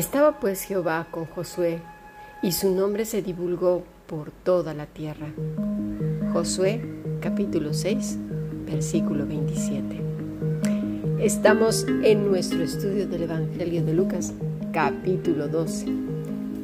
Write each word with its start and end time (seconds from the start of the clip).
Estaba 0.00 0.40
pues 0.40 0.62
Jehová 0.62 1.08
con 1.10 1.26
Josué, 1.26 1.78
y 2.42 2.52
su 2.52 2.74
nombre 2.74 3.04
se 3.04 3.20
divulgó 3.20 3.84
por 4.06 4.30
toda 4.30 4.72
la 4.72 4.86
tierra. 4.86 5.26
Josué 6.32 6.80
capítulo 7.20 7.74
6, 7.74 8.16
versículo 8.64 9.26
27. 9.26 10.00
Estamos 11.18 11.84
en 12.02 12.26
nuestro 12.26 12.62
estudio 12.62 13.06
del 13.08 13.24
Evangelio 13.24 13.84
de 13.84 13.92
Lucas, 13.92 14.32
capítulo 14.72 15.48
12. 15.48 15.88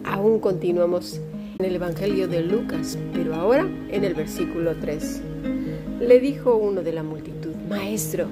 Aún 0.04 0.40
continuamos 0.40 1.20
en 1.58 1.66
el 1.66 1.74
Evangelio 1.76 2.28
de 2.28 2.40
Lucas, 2.40 2.96
pero 3.12 3.34
ahora 3.34 3.68
en 3.90 4.02
el 4.02 4.14
versículo 4.14 4.76
3. 4.76 5.20
Le 6.00 6.20
dijo 6.20 6.56
uno 6.56 6.80
de 6.80 6.92
la 6.94 7.02
multitud, 7.02 7.54
Maestro, 7.68 8.28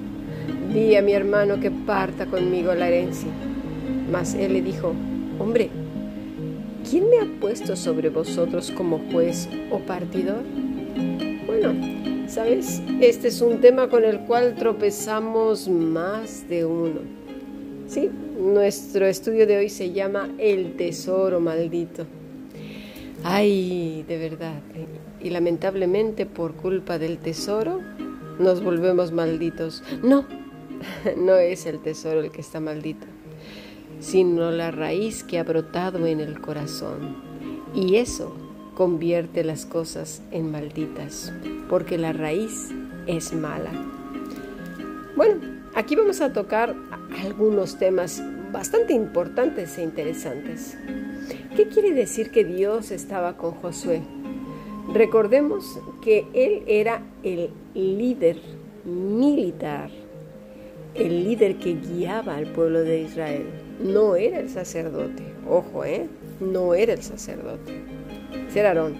di 0.73 0.95
a 0.95 1.03
mi 1.03 1.13
hermano 1.13 1.59
que 1.59 1.69
parta 1.69 2.25
conmigo 2.25 2.73
la 2.73 2.87
herencia. 2.87 3.29
Mas 4.11 4.35
él 4.35 4.53
le 4.53 4.61
dijo, 4.61 4.93
hombre, 5.39 5.69
¿quién 6.89 7.09
me 7.09 7.19
ha 7.19 7.39
puesto 7.39 7.75
sobre 7.75 8.09
vosotros 8.09 8.71
como 8.71 8.99
juez 9.11 9.49
o 9.71 9.79
partidor? 9.79 10.43
Bueno, 11.47 11.73
sabes, 12.27 12.81
este 13.01 13.29
es 13.29 13.41
un 13.41 13.61
tema 13.61 13.89
con 13.89 14.03
el 14.03 14.19
cual 14.21 14.55
tropezamos 14.55 15.67
más 15.67 16.47
de 16.47 16.65
uno. 16.65 17.01
Sí, 17.87 18.09
nuestro 18.39 19.07
estudio 19.07 19.47
de 19.47 19.57
hoy 19.57 19.69
se 19.69 19.91
llama 19.91 20.29
El 20.37 20.75
tesoro 20.75 21.39
maldito. 21.39 22.05
Ay, 23.23 24.05
de 24.07 24.17
verdad. 24.17 24.61
Y 25.19 25.31
lamentablemente 25.31 26.27
por 26.27 26.53
culpa 26.53 26.99
del 26.99 27.17
tesoro 27.17 27.81
nos 28.37 28.63
volvemos 28.63 29.11
malditos. 29.11 29.83
No, 30.03 30.25
no 31.17 31.35
es 31.37 31.65
el 31.65 31.79
tesoro 31.79 32.19
el 32.19 32.31
que 32.31 32.41
está 32.41 32.59
maldito 32.59 33.07
sino 33.99 34.51
la 34.51 34.71
raíz 34.71 35.23
que 35.23 35.39
ha 35.39 35.43
brotado 35.43 36.05
en 36.05 36.19
el 36.19 36.39
corazón. 36.39 37.15
Y 37.73 37.95
eso 37.95 38.35
convierte 38.75 39.43
las 39.43 39.65
cosas 39.65 40.21
en 40.31 40.51
malditas, 40.51 41.33
porque 41.69 41.97
la 41.97 42.13
raíz 42.13 42.69
es 43.07 43.33
mala. 43.33 43.71
Bueno, 45.15 45.35
aquí 45.75 45.95
vamos 45.95 46.21
a 46.21 46.33
tocar 46.33 46.75
algunos 47.23 47.77
temas 47.77 48.21
bastante 48.51 48.93
importantes 48.93 49.77
e 49.77 49.83
interesantes. 49.83 50.77
¿Qué 51.55 51.67
quiere 51.67 51.93
decir 51.93 52.31
que 52.31 52.43
Dios 52.43 52.91
estaba 52.91 53.37
con 53.37 53.51
Josué? 53.51 54.01
Recordemos 54.93 55.79
que 56.01 56.27
él 56.33 56.63
era 56.67 57.01
el 57.23 57.49
líder 57.73 58.37
militar, 58.83 59.89
el 60.93 61.23
líder 61.23 61.55
que 61.57 61.75
guiaba 61.75 62.35
al 62.35 62.51
pueblo 62.51 62.81
de 62.81 63.01
Israel 63.01 63.64
no 63.79 64.15
era 64.15 64.39
el 64.39 64.49
sacerdote. 64.49 65.23
Ojo, 65.47 65.83
¿eh? 65.85 66.07
No 66.39 66.73
era 66.73 66.93
el 66.93 67.03
sacerdote. 67.03 67.83
Era 68.53 68.69
Aarón. 68.69 68.95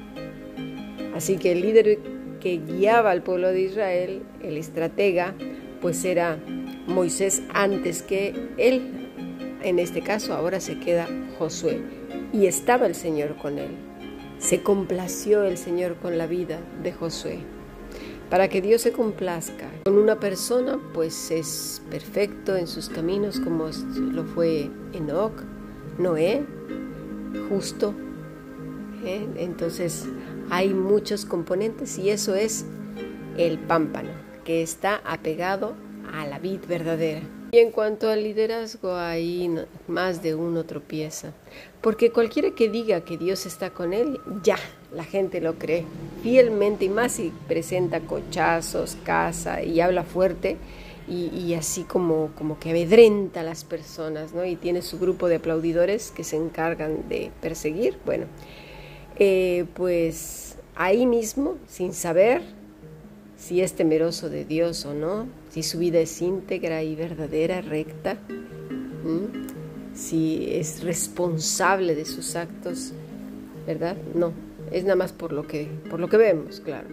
Así 1.16 1.38
que 1.38 1.54
el 1.54 1.62
líder 1.62 2.00
que 2.42 2.58
guiaba 2.58 3.12
al 3.12 3.24
pueblo 3.24 3.48
de 3.50 3.62
Israel, 3.62 4.24
el 4.44 4.58
estratega, 4.58 5.34
pues 5.82 6.04
era 6.04 6.38
Moisés 6.88 7.42
antes 7.54 8.04
que 8.04 8.34
él. 8.58 9.10
En 9.64 9.80
este 9.80 10.02
caso 10.02 10.34
ahora 10.34 10.60
se 10.60 10.78
queda 10.80 11.08
Josué. 11.40 11.82
Y 12.34 12.48
estaba 12.48 12.86
el 12.86 12.96
Señor 12.96 13.38
con 13.38 13.60
él. 13.60 13.72
Se 14.40 14.62
complació 14.62 15.44
el 15.44 15.58
Señor 15.58 15.96
con 15.96 16.18
la 16.18 16.28
vida 16.28 16.60
de 16.84 16.92
Josué. 16.92 17.40
Para 18.30 18.50
que 18.50 18.62
Dios 18.62 18.82
se 18.82 18.92
complazca 18.92 19.70
con 19.84 19.98
una 19.98 20.20
persona, 20.20 20.80
pues 20.94 21.30
es 21.30 21.82
perfecto 21.92 22.56
en 22.56 22.68
sus 22.68 22.90
caminos 22.90 23.40
como 23.40 23.70
lo 23.98 24.24
fue 24.26 24.70
Enoch, 24.94 25.44
Noé, 26.00 26.44
justo. 27.50 27.94
¿eh? 29.06 29.28
Entonces 29.38 30.08
hay 30.50 30.74
muchos 30.74 31.26
componentes 31.26 31.98
y 32.00 32.10
eso 32.10 32.34
es 32.34 32.66
el 33.38 33.60
pámpano, 33.60 34.10
que 34.44 34.64
está 34.64 35.02
apegado 35.06 35.76
a 36.12 36.26
la 36.26 36.40
vid 36.40 36.62
verdadera. 36.68 37.22
Y 37.52 37.60
en 37.60 37.72
cuanto 37.72 38.10
al 38.10 38.24
liderazgo, 38.24 38.96
ahí 38.96 39.50
más 39.88 40.22
de 40.22 40.36
uno 40.36 40.66
tropieza. 40.66 41.32
Porque 41.80 42.12
cualquiera 42.12 42.52
que 42.52 42.70
diga 42.70 43.02
que 43.02 43.18
Dios 43.18 43.46
está 43.46 43.70
con 43.70 43.94
él, 43.94 44.20
ya, 44.44 44.58
la 44.94 45.04
gente 45.04 45.42
lo 45.42 45.56
cree 45.56 45.86
fielmente 46.24 46.86
y 46.86 46.90
más 46.90 47.14
si 47.14 47.32
presenta 47.48 48.00
cochazos, 48.02 48.98
casa 49.04 49.64
y 49.64 49.80
habla 49.82 50.04
fuerte 50.04 50.58
y, 51.08 51.54
así 51.54 51.84
como, 51.84 52.32
como 52.36 52.58
que 52.58 52.72
amedrenta 52.72 53.42
a 53.42 53.44
las 53.44 53.64
personas, 53.64 54.34
¿no? 54.34 54.44
Y 54.44 54.56
tiene 54.56 54.82
su 54.82 54.98
grupo 54.98 55.28
de 55.28 55.36
aplaudidores 55.36 56.10
que 56.10 56.24
se 56.24 56.36
encargan 56.36 57.08
de 57.08 57.30
perseguir. 57.42 57.98
Bueno, 58.06 58.26
eh, 59.20 59.66
pues 59.76 60.58
ahí 60.76 61.06
mismo, 61.06 61.58
sin 61.68 61.94
saber, 61.94 62.42
si 63.38 63.62
es 63.62 63.74
temeroso 63.74 64.30
de 64.30 64.46
Dios 64.46 64.86
o 64.86 64.96
no, 64.96 65.28
si 65.52 65.62
su 65.62 65.78
vida 65.78 66.00
es 66.00 66.22
íntegra 66.24 66.82
y 66.82 66.96
verdadera, 66.96 67.62
recta, 67.62 68.18
si 69.94 70.48
es 70.56 70.84
responsable 70.84 71.94
de 71.94 72.06
sus 72.06 72.36
actos, 72.36 72.94
¿verdad? 73.68 73.96
No, 74.16 74.34
es 74.72 74.84
nada 74.84 74.96
más 74.96 75.14
por 75.14 75.32
lo 75.32 75.48
que, 75.48 75.68
por 75.90 76.00
lo 76.00 76.10
que 76.10 76.18
vemos, 76.18 76.60
claro. 76.60 76.88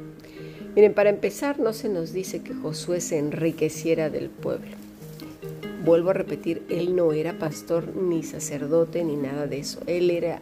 Miren, 0.75 0.95
para 0.95 1.11
empezar, 1.11 1.61
no 1.61 1.73
se 1.73 1.89
nos 1.89 2.13
dice 2.13 2.43
que 2.43 2.55
Josué 2.55 3.01
se 3.01 3.19
enriqueciera 3.19 4.09
del 4.09 4.31
pueblo. 4.31 4.71
Vuelvo 5.85 6.11
a 6.11 6.15
repetir, 6.15 6.63
él 6.71 6.97
no 6.97 7.13
era 7.13 7.39
pastor 7.39 7.95
ni 7.97 8.23
sacerdote 8.23 9.05
ni 9.05 9.17
nada 9.17 9.47
de 9.47 9.59
eso. 9.59 9.81
Él 9.87 10.11
era 10.11 10.41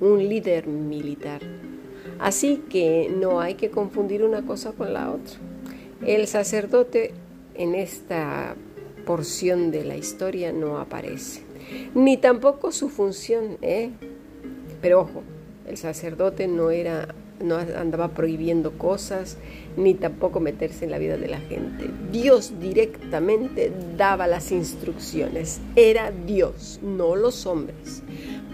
un 0.00 0.28
líder 0.28 0.66
militar. 0.66 1.42
Así 2.18 2.62
que 2.68 3.12
no 3.14 3.40
hay 3.40 3.54
que 3.54 3.70
confundir 3.70 4.24
una 4.24 4.44
cosa 4.44 4.72
con 4.72 4.92
la 4.92 5.12
otra. 5.12 5.38
El 6.04 6.26
sacerdote 6.26 7.12
en 7.54 7.74
esta 7.74 8.56
porción 9.04 9.70
de 9.70 9.84
la 9.84 9.96
historia 9.96 10.52
no 10.52 10.78
aparece, 10.78 11.42
ni 11.94 12.16
tampoco 12.16 12.72
su 12.72 12.88
función, 12.88 13.58
¿eh? 13.62 13.90
Pero 14.80 15.00
ojo, 15.00 15.22
el 15.68 15.76
sacerdote 15.76 16.48
no 16.48 16.70
era 16.70 17.08
no 17.42 17.56
andaba 17.56 18.08
prohibiendo 18.08 18.72
cosas, 18.72 19.36
ni 19.76 19.94
tampoco 19.94 20.40
meterse 20.40 20.84
en 20.84 20.90
la 20.90 20.98
vida 20.98 21.16
de 21.16 21.28
la 21.28 21.38
gente. 21.38 21.90
Dios 22.10 22.54
directamente 22.60 23.72
daba 23.96 24.26
las 24.26 24.50
instrucciones. 24.52 25.60
Era 25.76 26.10
Dios, 26.10 26.80
no 26.82 27.16
los 27.16 27.46
hombres. 27.46 28.02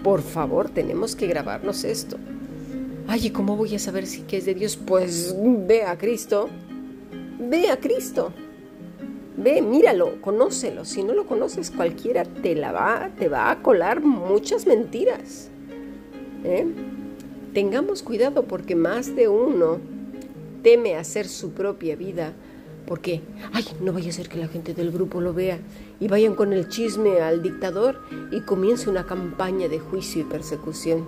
Por 0.03 0.21
favor, 0.21 0.69
tenemos 0.69 1.15
que 1.15 1.27
grabarnos 1.27 1.83
esto. 1.83 2.17
Ay, 3.07 3.27
¿y 3.27 3.29
cómo 3.31 3.55
voy 3.55 3.75
a 3.75 3.79
saber 3.79 4.05
si 4.05 4.23
es 4.31 4.45
de 4.45 4.53
Dios? 4.53 4.77
Pues 4.77 5.35
ve 5.39 5.83
a 5.83 5.97
Cristo. 5.97 6.49
Ve 7.39 7.69
a 7.69 7.79
Cristo. 7.79 8.33
Ve, 9.37 9.61
míralo, 9.61 10.21
conócelo. 10.21 10.85
Si 10.85 11.03
no 11.03 11.13
lo 11.13 11.25
conoces, 11.25 11.69
cualquiera 11.69 12.23
te 12.23 12.55
la 12.55 12.71
va, 12.71 13.11
te 13.17 13.27
va 13.27 13.51
a 13.51 13.61
colar 13.61 14.01
muchas 14.01 14.65
mentiras. 14.65 15.49
¿Eh? 16.43 16.65
Tengamos 17.55 18.03
cuidado 18.03 18.43
porque 18.43 18.75
más 18.75 19.15
de 19.15 19.29
uno 19.29 19.79
teme 20.61 20.97
hacer 20.97 21.25
su 21.25 21.51
propia 21.51 21.95
vida 21.95 22.33
porque, 22.85 23.21
ay, 23.53 23.63
no 23.79 23.93
vaya 23.93 24.09
a 24.09 24.13
ser 24.13 24.27
que 24.27 24.37
la 24.37 24.49
gente 24.49 24.73
del 24.73 24.91
grupo 24.91 25.21
lo 25.21 25.33
vea 25.33 25.59
y 26.01 26.09
vayan 26.09 26.35
con 26.35 26.51
el 26.51 26.67
chisme 26.67 27.21
al 27.21 27.41
dictador 27.41 28.01
y 28.29 28.41
comience 28.41 28.89
una 28.89 29.05
campaña 29.05 29.69
de 29.69 29.79
juicio 29.79 30.23
y 30.23 30.25
persecución. 30.25 31.05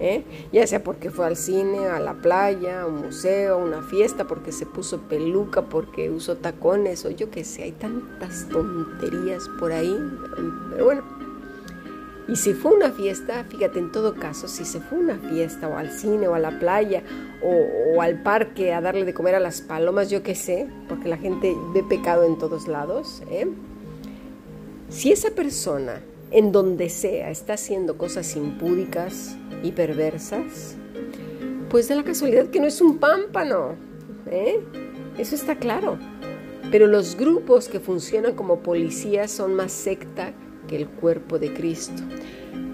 ¿eh? 0.00 0.24
Ya 0.50 0.66
sea 0.66 0.82
porque 0.82 1.10
fue 1.10 1.26
al 1.26 1.36
cine, 1.36 1.88
a 1.88 2.00
la 2.00 2.14
playa, 2.14 2.80
a 2.80 2.86
un 2.86 3.02
museo, 3.02 3.56
a 3.56 3.58
una 3.58 3.82
fiesta, 3.82 4.26
porque 4.26 4.52
se 4.52 4.64
puso 4.64 5.02
peluca, 5.02 5.66
porque 5.66 6.08
usó 6.08 6.38
tacones 6.38 7.04
o 7.04 7.10
yo 7.10 7.30
qué 7.30 7.44
sé, 7.44 7.64
hay 7.64 7.72
tantas 7.72 8.48
tonterías 8.48 9.46
por 9.60 9.72
ahí. 9.72 9.94
Pero 10.70 10.86
bueno, 10.86 11.02
y 12.28 12.34
si 12.34 12.54
fue 12.54 12.74
una 12.74 12.90
fiesta, 12.90 13.44
fíjate, 13.44 13.78
en 13.78 13.92
todo 13.92 14.14
caso, 14.14 14.48
si 14.48 14.64
se 14.64 14.80
fue 14.80 14.98
una 14.98 15.16
fiesta 15.16 15.68
o 15.68 15.76
al 15.76 15.90
cine 15.90 16.26
o 16.26 16.34
a 16.34 16.40
la 16.40 16.58
playa 16.58 17.02
o, 17.42 18.02
al 18.02 18.22
parque 18.22 18.72
a 18.72 18.80
darle 18.80 19.04
de 19.04 19.14
comer 19.14 19.36
a 19.36 19.40
las 19.40 19.60
palomas, 19.60 20.10
yo 20.10 20.22
qué 20.22 20.34
sé, 20.34 20.66
porque 20.88 21.08
la 21.08 21.18
gente 21.18 21.54
ve 21.72 21.84
pecado 21.84 22.24
en 22.24 22.36
todos 22.36 22.66
lados, 22.66 23.22
¿eh? 23.30 23.46
si 24.88 25.12
esa 25.12 25.30
persona 25.30 26.02
en 26.32 26.50
donde 26.50 26.88
sea 26.90 27.30
está 27.30 27.54
haciendo 27.54 27.96
cosas 27.96 28.34
impúdicas 28.34 29.36
y 29.62 29.70
perversas, 29.70 30.74
pues 31.70 31.86
de 31.86 31.94
la 31.94 32.02
casualidad 32.02 32.48
que 32.48 32.58
no 32.58 32.66
es 32.66 32.80
un 32.80 32.98
pámpano, 32.98 33.76
¿eh? 34.26 34.60
eso 35.16 35.36
está 35.36 35.56
claro. 35.56 35.98
Pero 36.72 36.88
los 36.88 37.16
grupos 37.16 37.68
que 37.68 37.78
funcionan 37.78 38.34
como 38.34 38.58
policías 38.58 39.30
son 39.30 39.54
más 39.54 39.70
secta 39.70 40.32
que 40.66 40.76
el 40.76 40.88
cuerpo 40.88 41.38
de 41.38 41.52
Cristo. 41.52 42.02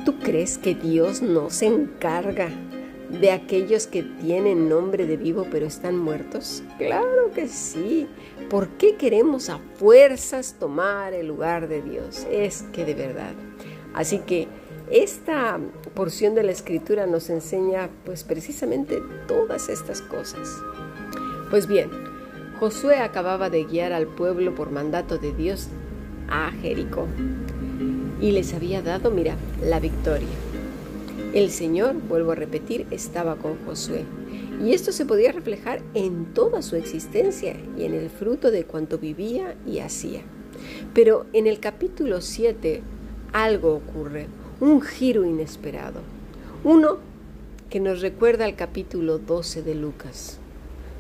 ¿Tú 0.05 0.19
crees 0.19 0.59
que 0.59 0.75
Dios 0.75 1.23
no 1.23 1.51
se 1.51 1.67
encarga 1.67 2.49
de 3.09 3.31
aquellos 3.31 3.87
que 3.87 4.03
tienen 4.03 4.69
nombre 4.69 5.07
de 5.07 5.17
vivo 5.17 5.47
pero 5.51 5.67
están 5.67 5.97
muertos? 5.97 6.63
Claro 6.79 7.31
que 7.35 7.47
sí. 7.49 8.09
¿Por 8.51 8.69
qué 8.71 8.97
queremos 8.97 9.49
a 9.49 9.59
fuerzas 9.77 10.57
tomar 10.59 11.15
el 11.15 11.29
lugar 11.29 11.69
de 11.69 11.83
Dios? 11.83 12.27
Es 12.31 12.63
que 12.73 12.85
de 12.85 12.95
verdad. 12.95 13.35
Así 13.95 14.19
que 14.21 14.49
esta 14.91 15.59
porción 15.95 16.35
de 16.35 16.43
la 16.43 16.53
escritura 16.53 17.07
nos 17.07 17.31
enseña 17.31 17.91
pues 18.05 18.25
precisamente 18.25 19.01
todas 19.29 19.69
estas 19.69 20.03
cosas. 20.03 20.49
Pues 21.51 21.67
bien, 21.67 21.91
Josué 22.59 22.99
acababa 22.99 23.51
de 23.51 23.65
guiar 23.65 23.93
al 23.93 24.07
pueblo 24.07 24.55
por 24.55 24.71
mandato 24.71 25.19
de 25.19 25.33
Dios 25.33 25.69
a 26.29 26.51
Jericó 26.51 27.07
y 28.23 28.31
les 28.31 28.55
había 28.55 28.81
dado, 28.81 29.11
mira, 29.11 29.37
la 29.61 29.81
victoria. 29.81 30.29
El 31.35 31.51
Señor, 31.51 31.97
vuelvo 32.09 32.33
a 32.33 32.37
repetir, 32.37 32.87
estaba 32.93 33.37
con 33.37 33.57
Josué. 33.67 34.05
Y 34.65 34.73
esto 34.73 34.93
se 34.93 35.05
podía 35.05 35.33
reflejar 35.33 35.83
en 35.95 36.27
toda 36.33 36.63
su 36.63 36.77
existencia 36.77 37.57
y 37.77 37.85
en 37.85 37.95
el 37.95 38.09
fruto 38.11 38.53
de 38.53 38.65
cuanto 38.65 38.99
vivía 38.99 39.57
y 39.67 39.81
hacía. 39.81 40.21
Pero 40.95 41.27
en 41.33 41.49
el 41.49 41.59
capítulo 41.59 42.21
7 42.21 42.83
algo 43.33 43.75
ocurre, 43.75 44.27
un 44.61 44.81
giro 44.83 45.25
inesperado. 45.25 46.01
Uno 46.63 46.99
que 47.71 47.81
nos 47.81 48.03
recuerda 48.03 48.45
al 48.45 48.55
capítulo 48.55 49.19
12 49.19 49.63
de 49.63 49.75
Lucas. 49.75 50.39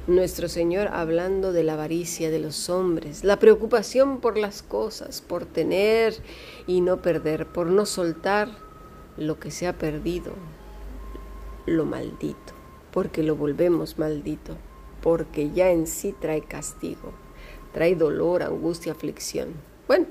Nuestro 0.08 0.48
Señor 0.48 0.88
hablando 0.88 1.52
de 1.52 1.62
la 1.62 1.74
avaricia 1.74 2.28
de 2.28 2.40
los 2.40 2.68
hombres, 2.68 3.22
la 3.22 3.38
preocupación 3.38 4.18
por 4.18 4.36
las 4.36 4.60
cosas, 4.60 5.20
por 5.20 5.46
tener 5.46 6.16
y 6.66 6.80
no 6.80 7.00
perder, 7.00 7.46
por 7.46 7.68
no 7.68 7.86
soltar 7.86 8.48
lo 9.16 9.38
que 9.38 9.52
se 9.52 9.68
ha 9.68 9.78
perdido, 9.78 10.32
lo 11.66 11.84
maldito, 11.84 12.52
porque 12.90 13.22
lo 13.22 13.36
volvemos 13.36 13.96
maldito, 13.96 14.56
porque 15.02 15.50
ya 15.50 15.70
en 15.70 15.86
sí 15.86 16.12
trae 16.18 16.42
castigo, 16.42 17.12
trae 17.72 17.94
dolor, 17.94 18.42
angustia, 18.42 18.90
aflicción. 18.90 19.50
Bueno, 19.86 20.06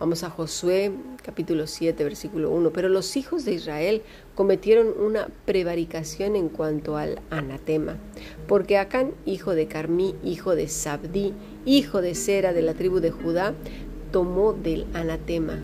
vamos 0.00 0.24
a 0.24 0.30
Josué 0.30 0.92
capítulo 1.22 1.66
7, 1.66 2.02
versículo 2.02 2.50
1, 2.50 2.70
pero 2.70 2.88
los 2.88 3.18
hijos 3.18 3.44
de 3.44 3.52
Israel 3.52 4.02
cometieron 4.34 4.88
una 4.98 5.28
prevaricación 5.44 6.36
en 6.36 6.48
cuanto 6.48 6.96
al 6.96 7.20
anatema, 7.28 7.98
porque 8.48 8.78
Acán, 8.78 9.12
hijo 9.26 9.54
de 9.54 9.66
Carmí, 9.66 10.14
hijo 10.24 10.56
de 10.56 10.68
Sabdí, 10.68 11.34
hijo 11.66 12.00
de 12.00 12.14
Sera 12.14 12.54
de 12.54 12.62
la 12.62 12.72
tribu 12.72 13.00
de 13.00 13.10
Judá, 13.10 13.54
tomó 14.10 14.54
del 14.54 14.86
anatema 14.94 15.58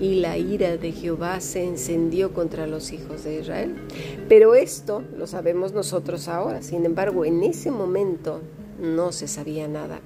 y 0.00 0.14
la 0.16 0.38
ira 0.38 0.78
de 0.78 0.90
Jehová 0.90 1.40
se 1.40 1.62
encendió 1.62 2.32
contra 2.32 2.66
los 2.66 2.90
hijos 2.90 3.22
de 3.22 3.40
Israel. 3.40 3.76
Pero 4.30 4.54
esto 4.54 5.04
lo 5.16 5.26
sabemos 5.26 5.72
nosotros 5.72 6.26
ahora. 6.26 6.62
Sin 6.62 6.84
embargo, 6.84 7.24
en 7.24 7.44
ese 7.44 7.70
momento 7.70 8.40
no 8.80 9.12
se 9.12 9.28
sabía 9.28 9.68
nada. 9.68 10.00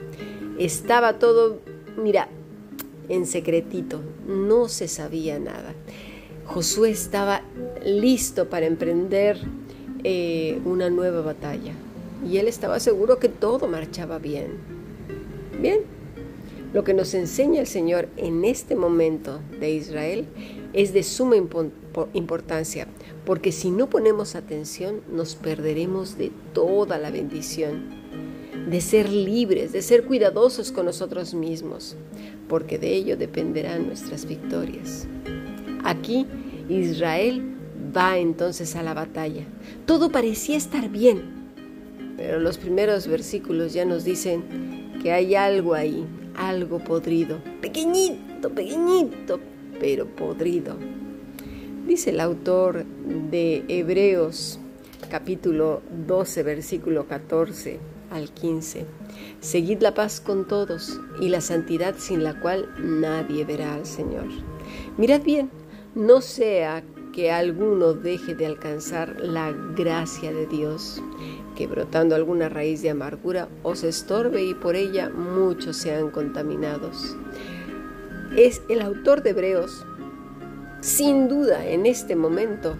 Estaba 0.58 1.18
todo, 1.18 1.60
mira, 1.96 2.28
en 3.08 3.26
secretito, 3.26 4.00
no 4.26 4.68
se 4.68 4.88
sabía 4.88 5.38
nada. 5.38 5.74
Josué 6.46 6.90
estaba 6.90 7.42
listo 7.84 8.48
para 8.48 8.66
emprender 8.66 9.38
eh, 10.04 10.60
una 10.64 10.90
nueva 10.90 11.20
batalla 11.22 11.72
y 12.26 12.38
él 12.38 12.48
estaba 12.48 12.80
seguro 12.80 13.18
que 13.18 13.28
todo 13.28 13.68
marchaba 13.68 14.18
bien. 14.18 14.52
Bien, 15.60 15.80
lo 16.72 16.84
que 16.84 16.94
nos 16.94 17.14
enseña 17.14 17.60
el 17.60 17.66
Señor 17.66 18.08
en 18.16 18.44
este 18.44 18.76
momento 18.76 19.40
de 19.58 19.70
Israel 19.70 20.26
es 20.72 20.92
de 20.92 21.02
suma 21.02 21.36
importancia, 21.36 22.86
porque 23.24 23.52
si 23.52 23.70
no 23.70 23.88
ponemos 23.88 24.34
atención 24.34 25.00
nos 25.10 25.34
perderemos 25.34 26.18
de 26.18 26.30
toda 26.52 26.98
la 26.98 27.10
bendición, 27.10 27.98
de 28.68 28.80
ser 28.82 29.08
libres, 29.08 29.72
de 29.72 29.80
ser 29.80 30.04
cuidadosos 30.04 30.70
con 30.70 30.84
nosotros 30.84 31.32
mismos, 31.32 31.96
porque 32.48 32.78
de 32.78 32.94
ello 32.94 33.16
dependerán 33.16 33.86
nuestras 33.86 34.26
victorias. 34.26 35.06
Aquí 35.84 36.26
Israel 36.68 37.56
va 37.96 38.18
entonces 38.18 38.76
a 38.76 38.82
la 38.82 38.94
batalla. 38.94 39.44
Todo 39.86 40.10
parecía 40.10 40.56
estar 40.56 40.88
bien, 40.88 41.22
pero 42.16 42.40
los 42.40 42.58
primeros 42.58 43.06
versículos 43.06 43.72
ya 43.72 43.84
nos 43.84 44.04
dicen 44.04 44.92
que 45.02 45.12
hay 45.12 45.34
algo 45.34 45.74
ahí, 45.74 46.04
algo 46.36 46.78
podrido, 46.78 47.38
pequeñito, 47.60 48.50
pequeñito, 48.50 49.40
pero 49.80 50.06
podrido. 50.06 50.76
Dice 51.86 52.10
el 52.10 52.20
autor 52.20 52.84
de 53.30 53.64
Hebreos 53.68 54.58
capítulo 55.08 55.80
12, 56.06 56.42
versículo 56.42 57.06
14 57.06 57.97
al 58.10 58.30
15. 58.30 58.86
Seguid 59.40 59.80
la 59.80 59.94
paz 59.94 60.20
con 60.20 60.46
todos 60.46 61.00
y 61.20 61.28
la 61.28 61.40
santidad 61.40 61.94
sin 61.98 62.24
la 62.24 62.40
cual 62.40 62.68
nadie 62.78 63.44
verá 63.44 63.74
al 63.74 63.86
Señor. 63.86 64.26
Mirad 64.96 65.22
bien, 65.22 65.50
no 65.94 66.20
sea 66.20 66.82
que 67.12 67.32
alguno 67.32 67.94
deje 67.94 68.34
de 68.34 68.46
alcanzar 68.46 69.16
la 69.20 69.52
gracia 69.74 70.32
de 70.32 70.46
Dios, 70.46 71.02
que 71.56 71.66
brotando 71.66 72.14
alguna 72.14 72.48
raíz 72.48 72.82
de 72.82 72.90
amargura 72.90 73.48
os 73.62 73.82
estorbe 73.82 74.44
y 74.44 74.54
por 74.54 74.76
ella 74.76 75.10
muchos 75.10 75.76
sean 75.76 76.10
contaminados. 76.10 77.16
Es 78.36 78.62
el 78.68 78.82
autor 78.82 79.22
de 79.22 79.30
Hebreos, 79.30 79.84
sin 80.80 81.28
duda 81.28 81.66
en 81.66 81.86
este 81.86 82.14
momento, 82.14 82.76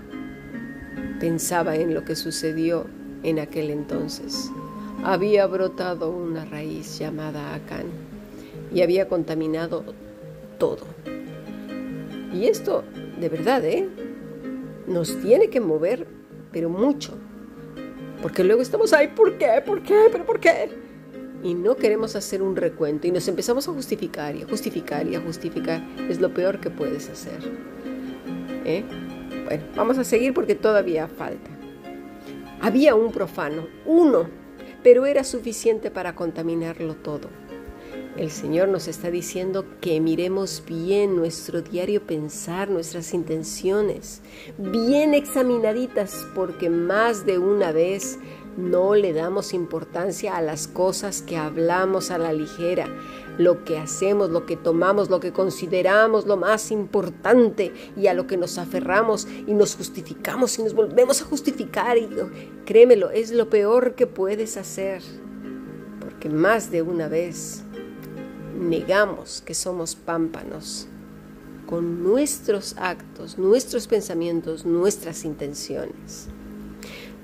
pensaba 1.18 1.74
en 1.74 1.94
lo 1.94 2.04
que 2.04 2.14
sucedió 2.14 2.86
en 3.24 3.40
aquel 3.40 3.70
entonces. 3.70 4.52
Había 5.04 5.46
brotado 5.46 6.10
una 6.10 6.44
raíz 6.44 6.98
llamada 6.98 7.54
Acán 7.54 7.86
y 8.72 8.82
había 8.82 9.08
contaminado 9.08 9.84
todo. 10.58 10.86
Y 12.32 12.46
esto, 12.46 12.84
de 13.18 13.28
verdad, 13.28 13.64
¿eh? 13.64 13.88
nos 14.86 15.16
tiene 15.20 15.48
que 15.48 15.60
mover, 15.60 16.06
pero 16.52 16.68
mucho. 16.68 17.14
Porque 18.22 18.42
luego 18.42 18.60
estamos, 18.60 18.92
ay, 18.92 19.08
¿por 19.08 19.38
qué? 19.38 19.62
¿Por 19.64 19.82
qué? 19.82 20.08
¿Pero 20.10 20.26
por 20.26 20.40
qué? 20.40 20.70
Y 21.42 21.54
no 21.54 21.76
queremos 21.76 22.16
hacer 22.16 22.42
un 22.42 22.56
recuento 22.56 23.06
y 23.06 23.12
nos 23.12 23.28
empezamos 23.28 23.68
a 23.68 23.72
justificar 23.72 24.34
y 24.34 24.42
a 24.42 24.48
justificar 24.48 25.06
y 25.06 25.14
a 25.14 25.20
justificar. 25.20 25.80
Es 26.08 26.20
lo 26.20 26.34
peor 26.34 26.58
que 26.58 26.70
puedes 26.70 27.08
hacer. 27.08 27.38
¿Eh? 28.64 28.84
Bueno, 29.44 29.62
vamos 29.76 29.98
a 29.98 30.04
seguir 30.04 30.34
porque 30.34 30.56
todavía 30.56 31.06
falta. 31.06 31.50
Había 32.60 32.96
un 32.96 33.12
profano, 33.12 33.68
uno, 33.86 34.28
pero 34.82 35.06
era 35.06 35.24
suficiente 35.24 35.90
para 35.90 36.14
contaminarlo 36.14 36.94
todo. 36.94 37.28
El 38.16 38.30
Señor 38.32 38.68
nos 38.68 38.88
está 38.88 39.12
diciendo 39.12 39.64
que 39.80 40.00
miremos 40.00 40.64
bien 40.66 41.14
nuestro 41.14 41.62
diario 41.62 42.02
pensar, 42.02 42.68
nuestras 42.68 43.14
intenciones, 43.14 44.22
bien 44.58 45.14
examinaditas, 45.14 46.26
porque 46.34 46.68
más 46.68 47.24
de 47.26 47.38
una 47.38 47.70
vez 47.70 48.18
no 48.58 48.96
le 48.96 49.12
damos 49.12 49.54
importancia 49.54 50.36
a 50.36 50.42
las 50.42 50.66
cosas 50.66 51.22
que 51.22 51.36
hablamos 51.36 52.10
a 52.10 52.18
la 52.18 52.32
ligera, 52.32 52.86
lo 53.38 53.64
que 53.64 53.78
hacemos, 53.78 54.30
lo 54.30 54.46
que 54.46 54.56
tomamos, 54.56 55.10
lo 55.10 55.20
que 55.20 55.32
consideramos 55.32 56.26
lo 56.26 56.36
más 56.36 56.72
importante 56.72 57.72
y 57.96 58.08
a 58.08 58.14
lo 58.14 58.26
que 58.26 58.36
nos 58.36 58.58
aferramos 58.58 59.28
y 59.46 59.54
nos 59.54 59.76
justificamos 59.76 60.58
y 60.58 60.64
nos 60.64 60.74
volvemos 60.74 61.22
a 61.22 61.24
justificar. 61.24 61.96
Créemelo, 62.66 63.10
es 63.10 63.30
lo 63.30 63.48
peor 63.48 63.94
que 63.94 64.08
puedes 64.08 64.56
hacer, 64.56 65.02
porque 66.00 66.28
más 66.28 66.72
de 66.72 66.82
una 66.82 67.06
vez 67.06 67.62
negamos 68.58 69.40
que 69.40 69.54
somos 69.54 69.94
pámpanos 69.94 70.88
con 71.68 72.02
nuestros 72.02 72.74
actos, 72.76 73.38
nuestros 73.38 73.86
pensamientos, 73.86 74.66
nuestras 74.66 75.24
intenciones. 75.24 76.28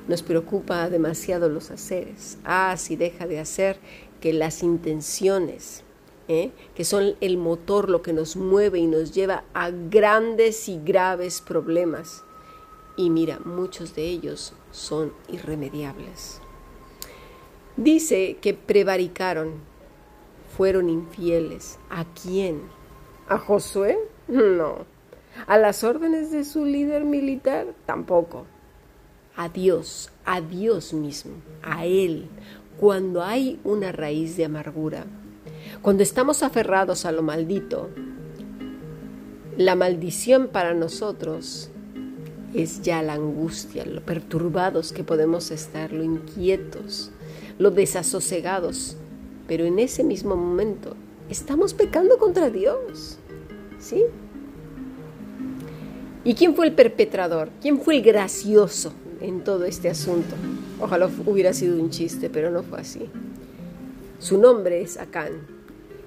Nos 0.08 0.22
preocupa 0.22 0.90
demasiado 0.90 1.48
los 1.48 1.70
haceres. 1.70 2.38
Ah, 2.44 2.76
si 2.76 2.96
deja 2.96 3.26
de 3.26 3.40
hacer 3.40 3.78
que 4.20 4.32
las 4.32 4.62
intenciones, 4.62 5.82
¿eh? 6.28 6.50
que 6.74 6.84
son 6.84 7.14
el 7.20 7.36
motor, 7.36 7.88
lo 7.88 8.02
que 8.02 8.12
nos 8.12 8.36
mueve 8.36 8.78
y 8.78 8.86
nos 8.86 9.12
lleva 9.12 9.44
a 9.54 9.70
grandes 9.70 10.68
y 10.68 10.80
graves 10.82 11.40
problemas. 11.40 12.22
Y 12.96 13.10
mira, 13.10 13.40
muchos 13.44 13.94
de 13.94 14.04
ellos 14.04 14.52
son 14.70 15.12
irremediables. 15.28 16.40
Dice 17.76 18.36
que 18.40 18.54
prevaricaron, 18.54 19.54
fueron 20.56 20.88
infieles. 20.88 21.78
¿A 21.90 22.04
quién? 22.04 22.62
¿A 23.28 23.38
Josué? 23.38 23.98
No. 24.26 24.86
¿A 25.46 25.58
las 25.58 25.84
órdenes 25.84 26.30
de 26.30 26.44
su 26.44 26.64
líder 26.64 27.04
militar? 27.04 27.74
Tampoco. 27.84 28.46
A 29.36 29.48
Dios, 29.48 30.10
a 30.24 30.40
Dios 30.40 30.92
mismo, 30.92 31.32
a 31.60 31.86
Él, 31.86 32.28
cuando 32.78 33.24
hay 33.24 33.58
una 33.64 33.90
raíz 33.90 34.36
de 34.36 34.44
amargura, 34.44 35.06
cuando 35.82 36.04
estamos 36.04 36.44
aferrados 36.44 37.04
a 37.04 37.10
lo 37.10 37.22
maldito, 37.22 37.90
la 39.56 39.74
maldición 39.74 40.46
para 40.46 40.72
nosotros 40.72 41.68
es 42.54 42.82
ya 42.82 43.02
la 43.02 43.14
angustia, 43.14 43.84
lo 43.84 44.02
perturbados 44.02 44.92
que 44.92 45.02
podemos 45.02 45.50
estar, 45.50 45.92
lo 45.92 46.04
inquietos, 46.04 47.10
lo 47.58 47.72
desasosegados, 47.72 48.96
pero 49.48 49.64
en 49.64 49.80
ese 49.80 50.04
mismo 50.04 50.36
momento 50.36 50.94
estamos 51.28 51.74
pecando 51.74 52.18
contra 52.18 52.50
Dios. 52.50 53.18
¿Sí? 53.80 54.04
¿Y 56.22 56.34
quién 56.34 56.54
fue 56.54 56.66
el 56.66 56.72
perpetrador? 56.72 57.50
¿Quién 57.60 57.80
fue 57.80 57.96
el 57.96 58.02
gracioso 58.02 58.92
en 59.20 59.44
todo 59.44 59.64
este 59.64 59.88
asunto? 59.88 60.34
Ojalá 60.80 61.10
hubiera 61.26 61.52
sido 61.52 61.76
un 61.76 61.90
chiste, 61.90 62.30
pero 62.30 62.50
no 62.50 62.62
fue 62.62 62.80
así. 62.80 63.08
Su 64.18 64.38
nombre 64.38 64.80
es 64.80 64.98
Acán. 64.98 65.32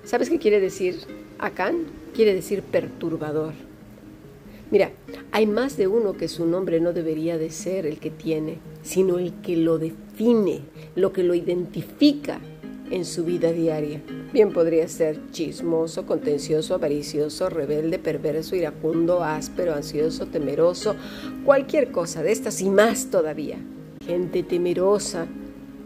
¿Sabes 0.04 0.30
qué 0.30 0.40
quiere 0.40 0.60
decir 0.60 1.00
Acán? 1.40 1.86
Quiere 2.16 2.34
decir 2.34 2.64
perturbador. 2.64 3.54
Mira, 4.70 4.92
hay 5.32 5.46
más 5.46 5.78
de 5.78 5.88
uno 5.88 6.14
que 6.14 6.28
su 6.28 6.46
nombre 6.46 6.82
no 6.82 6.92
debería 6.92 7.38
de 7.38 7.52
ser 7.52 7.86
el 7.86 8.00
que 8.00 8.10
tiene, 8.10 8.60
sino 8.82 9.18
el 9.18 9.34
que 9.42 9.56
lo 9.56 9.78
define, 9.78 10.62
lo 10.96 11.14
que 11.14 11.24
lo 11.24 11.34
identifica 11.36 12.42
en 12.91 13.06
su 13.06 13.24
vida 13.24 13.51
diaria. 13.51 14.01
Bien 14.34 14.51
podría 14.51 14.88
ser 14.88 15.32
chismoso, 15.32 16.06
contencioso, 16.06 16.75
avaricioso, 16.75 17.50
rebelde, 17.50 18.00
perverso, 18.00 18.56
iracundo, 18.56 19.24
áspero, 19.24 19.74
ansioso, 19.74 20.27
temeroso, 20.27 20.96
cualquier 21.46 21.91
cosa 21.91 22.24
de 22.24 22.32
estas 22.32 22.62
y 22.62 22.70
más 22.70 23.10
todavía. 23.10 23.58
Gente 24.06 24.44
temerosa, 24.44 25.27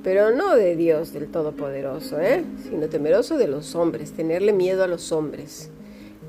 pero 0.03 0.31
no 0.35 0.55
de 0.55 0.75
Dios 0.75 1.13
del 1.13 1.27
Todopoderoso, 1.27 2.19
¿eh? 2.19 2.43
sino 2.63 2.87
temeroso 2.87 3.37
de 3.37 3.47
los 3.47 3.75
hombres, 3.75 4.11
tenerle 4.11 4.53
miedo 4.53 4.83
a 4.83 4.87
los 4.87 5.11
hombres. 5.11 5.69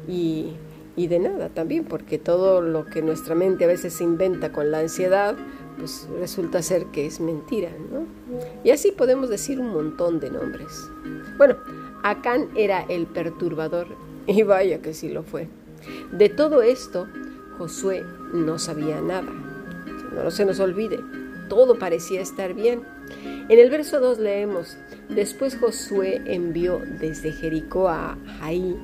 Y, 0.08 0.52
y 0.96 1.06
de 1.06 1.18
nada 1.18 1.48
también, 1.48 1.84
porque 1.84 2.18
todo 2.18 2.60
lo 2.60 2.84
que 2.86 3.02
nuestra 3.02 3.34
mente 3.34 3.64
a 3.64 3.68
veces 3.68 4.00
inventa 4.00 4.52
con 4.52 4.70
la 4.70 4.80
ansiedad, 4.80 5.36
pues 5.82 6.06
resulta 6.16 6.62
ser 6.62 6.86
que 6.92 7.06
es 7.06 7.18
mentira, 7.18 7.70
¿no? 7.90 8.06
Y 8.62 8.70
así 8.70 8.92
podemos 8.92 9.28
decir 9.28 9.58
un 9.58 9.70
montón 9.70 10.20
de 10.20 10.30
nombres. 10.30 10.70
Bueno, 11.36 11.56
Acán 12.04 12.50
era 12.54 12.82
el 12.82 13.06
perturbador, 13.06 13.88
y 14.28 14.44
vaya 14.44 14.80
que 14.80 14.94
sí 14.94 15.08
lo 15.08 15.24
fue. 15.24 15.48
De 16.12 16.28
todo 16.28 16.62
esto, 16.62 17.08
Josué 17.58 18.04
no 18.32 18.60
sabía 18.60 19.00
nada. 19.00 19.32
No 20.14 20.30
se 20.30 20.44
nos 20.44 20.60
olvide, 20.60 21.00
todo 21.48 21.80
parecía 21.80 22.20
estar 22.20 22.54
bien. 22.54 22.82
En 23.48 23.58
el 23.58 23.68
verso 23.68 23.98
2 23.98 24.20
leemos, 24.20 24.76
después 25.08 25.56
Josué 25.56 26.22
envió 26.26 26.80
desde 27.00 27.32
Jericó 27.32 27.88
a 27.88 28.16
Jaí, 28.38 28.76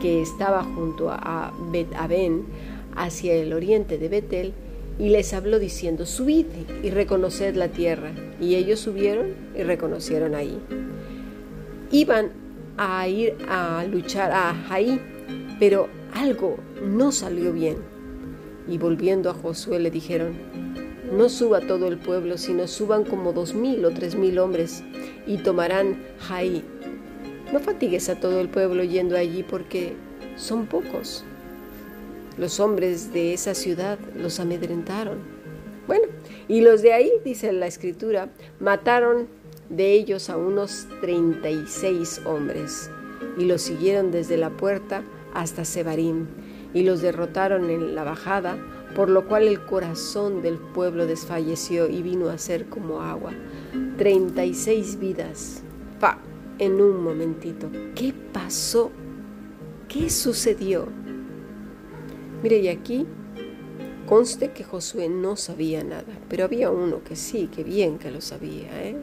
que 0.00 0.22
estaba 0.22 0.62
junto 0.62 1.10
a 1.10 1.52
Bet-Aben, 1.72 2.46
hacia 2.94 3.34
el 3.34 3.52
oriente 3.52 3.98
de 3.98 4.08
Betel, 4.08 4.54
y 4.98 5.10
les 5.10 5.32
habló 5.34 5.58
diciendo, 5.58 6.06
subid 6.06 6.46
y 6.82 6.90
reconoced 6.90 7.54
la 7.54 7.68
tierra. 7.68 8.12
Y 8.40 8.54
ellos 8.54 8.80
subieron 8.80 9.34
y 9.54 9.62
reconocieron 9.62 10.34
ahí. 10.34 10.58
Iban 11.90 12.30
a 12.78 13.06
ir 13.08 13.34
a 13.48 13.84
luchar 13.84 14.32
a 14.32 14.54
Jaí, 14.68 15.00
pero 15.58 15.88
algo 16.14 16.58
no 16.82 17.12
salió 17.12 17.52
bien. 17.52 17.76
Y 18.68 18.78
volviendo 18.78 19.30
a 19.30 19.34
Josué 19.34 19.78
le 19.78 19.90
dijeron, 19.90 20.34
no 21.12 21.28
suba 21.28 21.60
todo 21.60 21.86
el 21.86 21.98
pueblo, 21.98 22.36
sino 22.36 22.66
suban 22.66 23.04
como 23.04 23.32
dos 23.32 23.54
mil 23.54 23.84
o 23.84 23.90
tres 23.90 24.16
mil 24.16 24.38
hombres 24.38 24.82
y 25.26 25.38
tomarán 25.38 26.02
Jaí. 26.18 26.64
No 27.52 27.60
fatigues 27.60 28.08
a 28.08 28.18
todo 28.18 28.40
el 28.40 28.48
pueblo 28.48 28.82
yendo 28.82 29.16
allí 29.16 29.44
porque 29.44 29.94
son 30.36 30.66
pocos. 30.66 31.24
Los 32.38 32.60
hombres 32.60 33.12
de 33.12 33.32
esa 33.32 33.54
ciudad 33.54 33.98
los 34.14 34.40
amedrentaron. 34.40 35.18
Bueno, 35.86 36.06
y 36.48 36.60
los 36.60 36.82
de 36.82 36.92
ahí, 36.92 37.10
dice 37.24 37.52
la 37.52 37.66
escritura, 37.66 38.28
mataron 38.60 39.28
de 39.68 39.92
ellos 39.92 40.30
a 40.30 40.36
unos 40.36 40.86
36 41.00 42.22
hombres 42.24 42.90
y 43.38 43.44
los 43.44 43.62
siguieron 43.62 44.10
desde 44.10 44.36
la 44.36 44.50
puerta 44.50 45.02
hasta 45.34 45.64
Sebarim 45.64 46.26
y 46.74 46.82
los 46.82 47.00
derrotaron 47.00 47.70
en 47.70 47.94
la 47.94 48.04
bajada, 48.04 48.58
por 48.94 49.08
lo 49.08 49.26
cual 49.26 49.44
el 49.44 49.64
corazón 49.64 50.42
del 50.42 50.58
pueblo 50.58 51.06
desfalleció 51.06 51.88
y 51.88 52.02
vino 52.02 52.28
a 52.28 52.38
ser 52.38 52.66
como 52.66 53.02
agua. 53.02 53.32
36 53.96 54.98
vidas. 54.98 55.62
Pa, 56.00 56.18
en 56.58 56.80
un 56.80 57.02
momentito. 57.02 57.70
¿Qué 57.94 58.12
pasó? 58.32 58.90
¿Qué 59.88 60.10
sucedió? 60.10 60.88
Mire, 62.42 62.58
y 62.58 62.68
aquí 62.68 63.06
conste 64.06 64.52
que 64.52 64.62
Josué 64.62 65.08
no 65.08 65.36
sabía 65.36 65.82
nada, 65.82 66.04
pero 66.28 66.44
había 66.44 66.70
uno 66.70 67.02
que 67.02 67.16
sí, 67.16 67.48
que 67.48 67.64
bien 67.64 67.98
que 67.98 68.10
lo 68.10 68.20
sabía. 68.20 68.68
¿eh? 68.84 68.96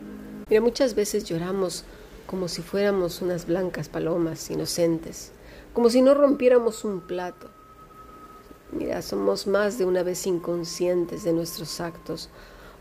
Mira, 0.50 0.62
muchas 0.62 0.94
veces 0.96 1.26
lloramos 1.26 1.84
como 2.28 2.48
si 2.48 2.62
fuéramos 2.62 3.22
unas 3.22 3.48
blancas 3.48 3.90
palomas 3.90 4.50
inocentes, 4.50 5.32
como 5.74 5.90
si 5.90 6.02
no 6.02 6.14
rompiéramos 6.14 6.86
un 6.86 7.02
plato. 7.02 7.50
Mira, 8.72 9.02
somos 9.02 9.46
más 9.46 9.78
de 9.78 9.86
una 9.86 10.04
vez 10.04 10.26
inconscientes 10.26 11.24
de 11.24 11.34
nuestros 11.34 11.80
actos 11.80 12.30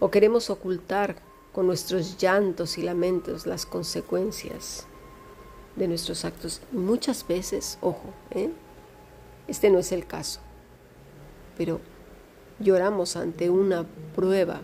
o 0.00 0.10
queremos 0.10 0.48
ocultar 0.50 1.16
con 1.52 1.66
nuestros 1.66 2.16
llantos 2.18 2.78
y 2.78 2.82
lamentos 2.82 3.46
las 3.46 3.66
consecuencias 3.66 4.86
de 5.76 5.88
nuestros 5.88 6.24
actos. 6.24 6.60
Muchas 6.72 7.26
veces, 7.26 7.78
ojo, 7.80 8.12
¿eh? 8.30 8.50
Este 9.48 9.70
no 9.70 9.78
es 9.78 9.92
el 9.92 10.06
caso. 10.06 10.40
Pero 11.56 11.80
lloramos 12.58 13.16
ante 13.16 13.50
una 13.50 13.84
prueba 14.14 14.60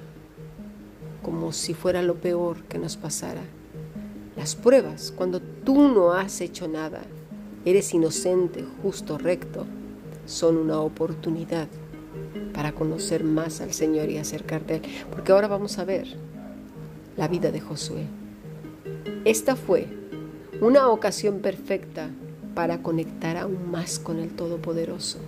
como 1.23 1.52
si 1.52 1.75
fuera 1.75 2.02
lo 2.02 2.16
peor 2.16 2.62
que 2.64 2.78
nos 2.78 2.97
pasara. 2.97 3.42
Las 4.37 4.54
pruebas, 4.54 5.12
cuando 5.14 5.40
tú 5.40 5.88
no 5.88 6.12
has 6.12 6.40
hecho 6.40 6.68
nada, 6.68 7.02
eres 7.64 7.92
inocente, 7.92 8.64
justo, 8.82 9.18
recto, 9.18 9.66
son 10.26 10.56
una 10.56 10.80
oportunidad 10.80 11.68
para 12.54 12.73
conocer 12.73 13.25
más 13.25 13.61
al 13.61 13.73
Señor 13.73 14.11
y 14.11 14.18
acercarte 14.18 14.75
a 14.75 14.76
Él. 14.76 14.82
Porque 15.11 15.32
ahora 15.32 15.49
vamos 15.49 15.78
a 15.78 15.85
ver 15.85 16.06
la 17.16 17.28
vida 17.28 17.50
de 17.50 17.61
Josué. 17.61 18.06
Esta 19.25 19.56
fue 19.56 19.88
una 20.61 20.88
ocasión 20.88 21.40
perfecta 21.40 22.11
para 22.59 22.83
conectar 22.83 23.37
aún 23.37 23.71
más 23.71 24.00
con 24.00 24.19
el 24.19 24.31
Todopoderoso. 24.31 25.21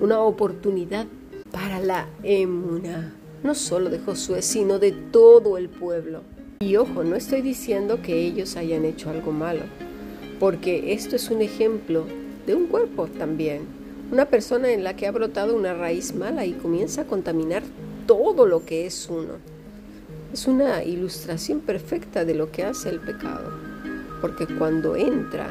Una 0.00 0.18
oportunidad 0.18 1.06
para 1.52 1.78
la 1.78 2.08
emuna, 2.24 3.14
no 3.44 3.54
solo 3.54 3.88
de 3.88 4.00
Josué, 4.00 4.42
sino 4.42 4.80
de 4.80 4.90
todo 4.90 5.58
el 5.58 5.68
pueblo. 5.68 6.22
Y 6.58 6.74
ojo, 6.74 7.04
no 7.04 7.14
estoy 7.14 7.40
diciendo 7.40 8.02
que 8.02 8.20
ellos 8.20 8.56
hayan 8.56 8.84
hecho 8.84 9.10
algo 9.10 9.30
malo, 9.30 9.60
porque 10.40 10.92
esto 10.92 11.14
es 11.14 11.30
un 11.30 11.40
ejemplo 11.40 12.04
de 12.48 12.56
un 12.56 12.66
cuerpo 12.66 13.06
también. 13.06 13.60
Una 14.10 14.24
persona 14.24 14.72
en 14.72 14.82
la 14.82 14.96
que 14.96 15.06
ha 15.06 15.12
brotado 15.12 15.54
una 15.54 15.72
raíz 15.72 16.16
mala 16.16 16.46
y 16.46 16.52
comienza 16.54 17.02
a 17.02 17.06
contaminar 17.06 17.62
todo 18.08 18.44
lo 18.44 18.64
que 18.64 18.86
es 18.86 19.08
uno. 19.08 19.34
Es 20.32 20.48
una 20.48 20.82
ilustración 20.82 21.60
perfecta 21.60 22.24
de 22.24 22.34
lo 22.34 22.50
que 22.50 22.64
hace 22.64 22.88
el 22.88 22.98
pecado, 22.98 23.52
porque 24.20 24.48
cuando 24.48 24.96
entra 24.96 25.48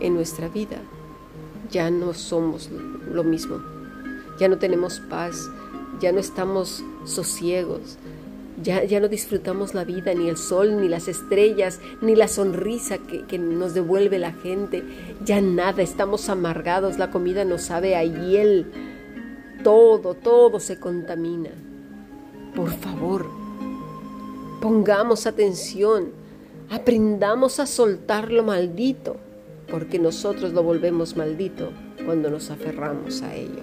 en 0.00 0.14
nuestra 0.14 0.48
vida, 0.48 0.78
ya 1.70 1.90
no 1.90 2.14
somos 2.14 2.70
lo 3.10 3.24
mismo, 3.24 3.60
ya 4.38 4.48
no 4.48 4.58
tenemos 4.58 5.00
paz, 5.00 5.48
ya 6.00 6.12
no 6.12 6.20
estamos 6.20 6.84
sosiegos, 7.04 7.98
ya, 8.62 8.84
ya 8.84 9.00
no 9.00 9.08
disfrutamos 9.08 9.74
la 9.74 9.84
vida, 9.84 10.14
ni 10.14 10.28
el 10.28 10.36
sol, 10.36 10.80
ni 10.80 10.88
las 10.88 11.08
estrellas, 11.08 11.80
ni 12.00 12.14
la 12.14 12.28
sonrisa 12.28 12.98
que, 12.98 13.22
que 13.22 13.38
nos 13.38 13.74
devuelve 13.74 14.18
la 14.18 14.32
gente, 14.32 14.84
ya 15.24 15.40
nada, 15.40 15.82
estamos 15.82 16.28
amargados, 16.28 16.98
la 16.98 17.10
comida 17.10 17.44
nos 17.44 17.62
sabe 17.62 17.96
a 17.96 18.04
hiel, 18.04 18.70
todo, 19.62 20.14
todo 20.14 20.60
se 20.60 20.78
contamina. 20.78 21.50
Por 22.54 22.70
favor, 22.70 23.26
pongamos 24.60 25.26
atención, 25.26 26.12
aprendamos 26.70 27.58
a 27.58 27.66
soltar 27.66 28.30
lo 28.30 28.44
maldito 28.44 29.16
porque 29.70 29.98
nosotros 29.98 30.52
lo 30.52 30.62
volvemos 30.62 31.16
maldito 31.16 31.70
cuando 32.04 32.30
nos 32.30 32.50
aferramos 32.50 33.22
a 33.22 33.34
ello. 33.34 33.62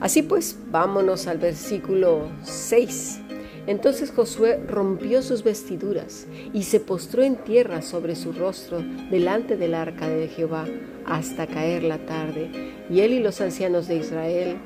Así 0.00 0.22
pues, 0.22 0.58
vámonos 0.70 1.26
al 1.26 1.38
versículo 1.38 2.28
6. 2.42 3.20
Entonces 3.66 4.10
Josué 4.10 4.62
rompió 4.68 5.22
sus 5.22 5.42
vestiduras 5.42 6.26
y 6.52 6.64
se 6.64 6.80
postró 6.80 7.22
en 7.22 7.36
tierra 7.36 7.80
sobre 7.80 8.14
su 8.14 8.32
rostro 8.32 8.82
delante 9.10 9.56
del 9.56 9.74
arca 9.74 10.08
de 10.08 10.28
Jehová 10.28 10.66
hasta 11.06 11.46
caer 11.46 11.82
la 11.82 11.98
tarde, 12.04 12.50
y 12.90 13.00
él 13.00 13.12
y 13.12 13.20
los 13.20 13.40
ancianos 13.40 13.88
de 13.88 13.96
Israel, 13.96 14.56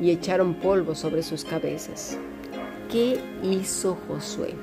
y 0.00 0.10
echaron 0.10 0.54
polvo 0.54 0.94
sobre 0.94 1.22
sus 1.22 1.44
cabezas. 1.44 2.18
¿Qué 2.90 3.18
hizo 3.42 3.96
Josué? 4.06 4.54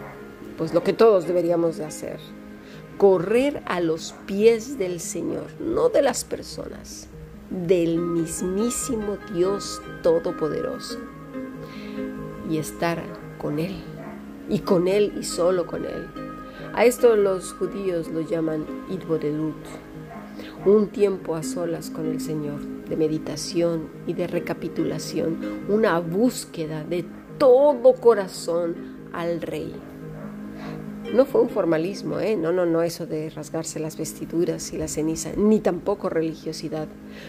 Pues 0.57 0.73
lo 0.73 0.83
que 0.83 0.93
todos 0.93 1.27
deberíamos 1.27 1.77
de 1.77 1.85
hacer 1.85 2.19
correr 2.97 3.61
a 3.65 3.79
los 3.79 4.13
pies 4.25 4.77
del 4.77 4.99
Señor, 4.99 5.47
no 5.59 5.89
de 5.89 6.01
las 6.01 6.23
personas, 6.23 7.07
del 7.49 7.97
mismísimo 7.99 9.17
Dios 9.33 9.81
Todopoderoso 10.01 10.99
y 12.49 12.57
estar 12.57 13.01
con 13.37 13.59
Él, 13.59 13.75
y 14.49 14.59
con 14.59 14.87
Él 14.87 15.13
y 15.19 15.23
solo 15.23 15.65
con 15.65 15.85
Él. 15.85 16.07
A 16.73 16.85
esto 16.85 17.15
los 17.15 17.53
judíos 17.53 18.07
lo 18.09 18.21
llaman 18.21 18.65
Idbodelut, 18.89 19.55
un 20.65 20.87
tiempo 20.87 21.35
a 21.35 21.43
solas 21.43 21.89
con 21.89 22.07
el 22.07 22.19
Señor, 22.19 22.61
de 22.89 22.95
meditación 22.95 23.89
y 24.07 24.13
de 24.13 24.27
recapitulación, 24.27 25.37
una 25.69 25.99
búsqueda 25.99 26.83
de 26.83 27.05
todo 27.37 27.93
corazón 27.93 28.75
al 29.13 29.41
Rey. 29.41 29.73
No 31.11 31.25
fue 31.25 31.41
un 31.41 31.49
formalismo, 31.49 32.19
¿eh? 32.19 32.35
no, 32.35 32.51
no, 32.51 32.65
no, 32.65 32.81
eso 32.81 33.05
de 33.05 33.29
rasgarse 33.29 33.79
las 33.79 33.97
vestiduras 33.97 34.73
y 34.73 34.77
la 34.77 34.87
ceniza, 34.87 35.31
ni 35.35 35.59
tampoco 35.59 36.09
religiosidad. 36.09 36.87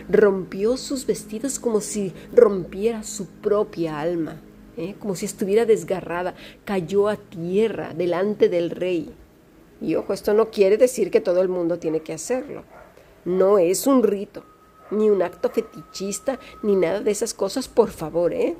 Rompió 0.08 0.76
sus 0.76 1.04
vestidos 1.06 1.58
como 1.58 1.80
si 1.80 2.14
rompiera 2.32 3.02
su 3.02 3.26
propia 3.26 4.00
alma, 4.00 4.40
¿eh? 4.78 4.94
como 4.98 5.16
si 5.16 5.26
estuviera 5.26 5.66
desgarrada, 5.66 6.34
cayó 6.64 7.08
a 7.08 7.16
tierra 7.16 7.92
delante 7.94 8.48
del 8.48 8.70
rey. 8.70 9.12
Y 9.82 9.96
ojo, 9.96 10.14
esto 10.14 10.32
no 10.32 10.50
quiere 10.50 10.78
decir 10.78 11.10
que 11.10 11.20
todo 11.20 11.42
el 11.42 11.48
mundo 11.48 11.78
tiene 11.78 12.00
que 12.00 12.14
hacerlo. 12.14 12.62
No 13.26 13.58
es 13.58 13.86
un 13.86 14.02
rito, 14.02 14.44
ni 14.92 15.10
un 15.10 15.20
acto 15.20 15.50
fetichista, 15.50 16.38
ni 16.62 16.76
nada 16.76 17.00
de 17.00 17.10
esas 17.10 17.34
cosas, 17.34 17.68
por 17.68 17.90
favor, 17.90 18.32
¿eh? 18.32 18.54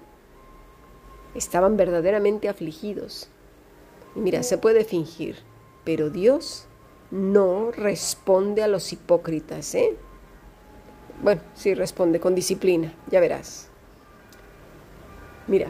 Estaban 1.35 1.76
verdaderamente 1.78 2.49
afligidos 2.49 3.30
mira, 4.14 4.42
se 4.42 4.59
puede 4.59 4.85
fingir, 4.85 5.37
pero 5.85 6.11
Dios 6.11 6.66
no 7.11 7.71
responde 7.71 8.62
a 8.62 8.68
los 8.68 8.92
hipócritas, 8.92 9.75
¿eh? 9.75 9.97
Bueno, 11.23 11.40
sí 11.54 11.75
responde 11.75 12.21
con 12.21 12.35
disciplina, 12.35 12.92
ya 13.11 13.21
verás. 13.21 13.68
Mira, 15.47 15.68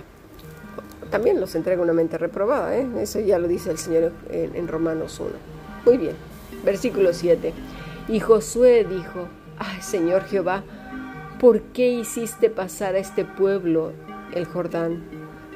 también 1.11 1.41
los 1.41 1.55
entrega 1.55 1.83
una 1.83 1.93
mente 1.93 2.19
reprobada, 2.19 2.77
¿eh? 2.77 2.87
Eso 2.99 3.21
ya 3.21 3.39
lo 3.39 3.49
dice 3.49 3.71
el 3.71 3.79
Señor 3.79 4.13
en, 4.31 4.55
en 4.57 4.69
Romanos 4.69 5.21
1. 5.21 5.31
Muy 5.85 5.99
bien, 5.99 6.17
versículo 6.65 7.13
7. 7.13 7.53
Y 8.09 8.21
Josué 8.21 8.85
dijo, 8.85 9.29
ay 9.59 9.81
Señor 9.83 10.25
Jehová, 10.25 10.65
¿por 11.41 11.61
qué 11.61 11.91
hiciste 11.91 12.51
pasar 12.51 12.95
a 12.95 12.99
este 12.99 13.25
pueblo 13.25 13.93
el 14.35 14.47
Jordán 14.47 15.03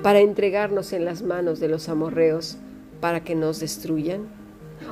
para 0.03 0.21
entregarnos 0.21 0.93
en 0.93 1.05
las 1.05 1.23
manos 1.23 1.61
de 1.61 1.69
los 1.69 1.89
amorreos? 1.89 2.59
Para 3.01 3.25
que 3.25 3.35
nos 3.35 3.61
destruyan? 3.61 4.29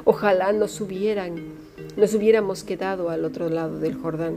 Ojalá 0.05 0.53
nos 0.53 0.81
hubieran, 0.81 1.55
nos 1.97 2.15
hubiéramos 2.15 2.65
quedado 2.65 3.11
al 3.11 3.25
otro 3.25 3.49
lado 3.49 3.79
del 3.79 3.95
Jordán. 3.95 4.37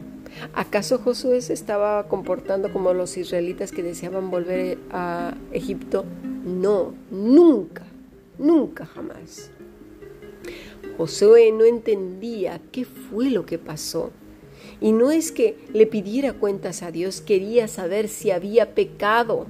¿Acaso 0.53 0.99
Josué 0.99 1.41
se 1.41 1.53
estaba 1.53 2.07
comportando 2.07 2.71
como 2.71 2.93
los 2.93 3.17
israelitas 3.17 3.71
que 3.71 3.83
deseaban 3.83 4.29
volver 4.29 4.77
a 4.91 5.35
Egipto? 5.51 6.05
No, 6.45 6.93
nunca, 7.09 7.83
nunca 8.38 8.85
jamás. 8.85 9.51
Josué 10.97 11.51
no 11.51 11.65
entendía 11.65 12.61
qué 12.71 12.85
fue 12.85 13.29
lo 13.29 13.45
que 13.45 13.57
pasó. 13.57 14.11
Y 14.81 14.91
no 14.91 15.11
es 15.11 15.31
que 15.31 15.57
le 15.73 15.88
pidiera 15.88 16.33
cuentas 16.33 16.83
a 16.83 16.91
Dios, 16.91 17.21
quería 17.21 17.67
saber 17.67 18.07
si 18.07 18.31
había 18.31 18.75
pecado 18.75 19.47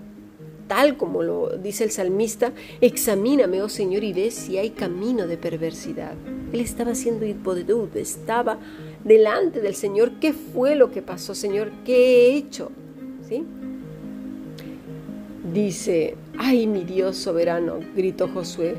tal 0.70 0.98
como 0.98 1.24
lo 1.24 1.58
dice 1.58 1.84
el 1.84 1.90
salmista, 1.90 2.54
examíname, 2.80 3.64
oh 3.64 3.70
Señor, 3.70 4.04
y 4.04 4.14
ve 4.14 4.30
si 4.30 4.60
hay 4.60 4.70
camino 4.70 5.26
de 5.26 5.36
perversidad. 5.36 6.14
Él 6.54 6.60
estaba 6.60 6.92
haciendo 6.92 7.26
hipodedud, 7.26 7.90
estaba 7.98 8.60
delante 9.04 9.62
del 9.62 9.74
Señor. 9.74 10.12
¿Qué 10.22 10.32
fue 10.32 10.76
lo 10.76 10.92
que 10.92 11.02
pasó, 11.02 11.34
Señor? 11.34 11.72
¿Qué 11.84 11.96
he 11.96 12.36
hecho? 12.38 12.72
¿Sí? 13.28 13.44
Dice, 15.52 16.16
ay 16.38 16.68
mi 16.68 16.84
Dios 16.84 17.18
soberano, 17.18 17.80
gritó 17.96 18.28
Josué, 18.28 18.76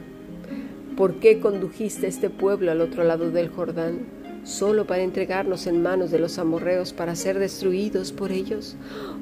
¿por 0.97 1.15
qué 1.15 1.41
condujiste 1.41 2.07
a 2.07 2.09
este 2.09 2.31
pueblo 2.31 2.71
al 2.71 2.83
otro 2.83 3.03
lado 3.03 3.33
del 3.33 3.49
Jordán? 3.49 4.20
Solo 4.45 4.87
para 4.87 5.03
entregarnos 5.03 5.67
en 5.67 5.83
manos 5.83 6.11
de 6.11 6.19
los 6.19 6.39
amorreos 6.39 6.93
para 6.93 7.15
ser 7.15 7.39
destruidos 7.39 8.13
por 8.13 8.33
ellos? 8.33 8.77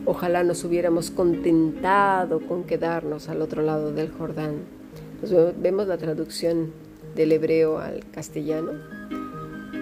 Ojalá 0.05 0.45
nos 0.45 0.65
hubiéramos 0.65 1.11
contentado 1.11 2.41
con 2.41 2.65
quedarnos 2.65 3.29
al 3.29 3.43
otro 3.43 3.63
lado 3.63 3.93
del 3.93 4.11
Jordán. 4.11 4.57
vemos 5.61 5.87
la 5.87 5.99
traducción 5.99 6.73
del 7.15 7.33
hebreo 7.33 7.79
al 7.79 8.05
castellano. 8.11 8.73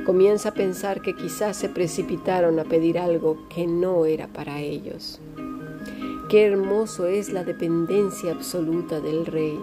Comienza 0.05 0.51
a 0.51 0.55
pensar 0.55 1.03
que 1.03 1.15
quizás 1.15 1.57
se 1.57 1.69
precipitaron 1.69 2.59
a 2.59 2.65
pedir 2.65 2.99
algo 2.99 3.49
que 3.49 3.67
no 3.67 4.07
era 4.07 4.29
para 4.29 4.61
ellos. 4.61 5.21
Qué 6.29 6.45
hermoso 6.47 7.07
es 7.07 7.33
la 7.33 7.45
dependencia 7.45 8.33
absoluta 8.33 9.01
del 9.01 9.27
rey 9.27 9.59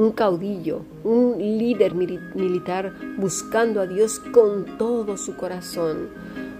un 0.00 0.12
caudillo, 0.12 0.80
un 1.04 1.36
líder 1.36 1.94
militar 1.94 2.94
buscando 3.18 3.82
a 3.82 3.86
Dios 3.86 4.18
con 4.18 4.78
todo 4.78 5.18
su 5.18 5.36
corazón. 5.36 6.08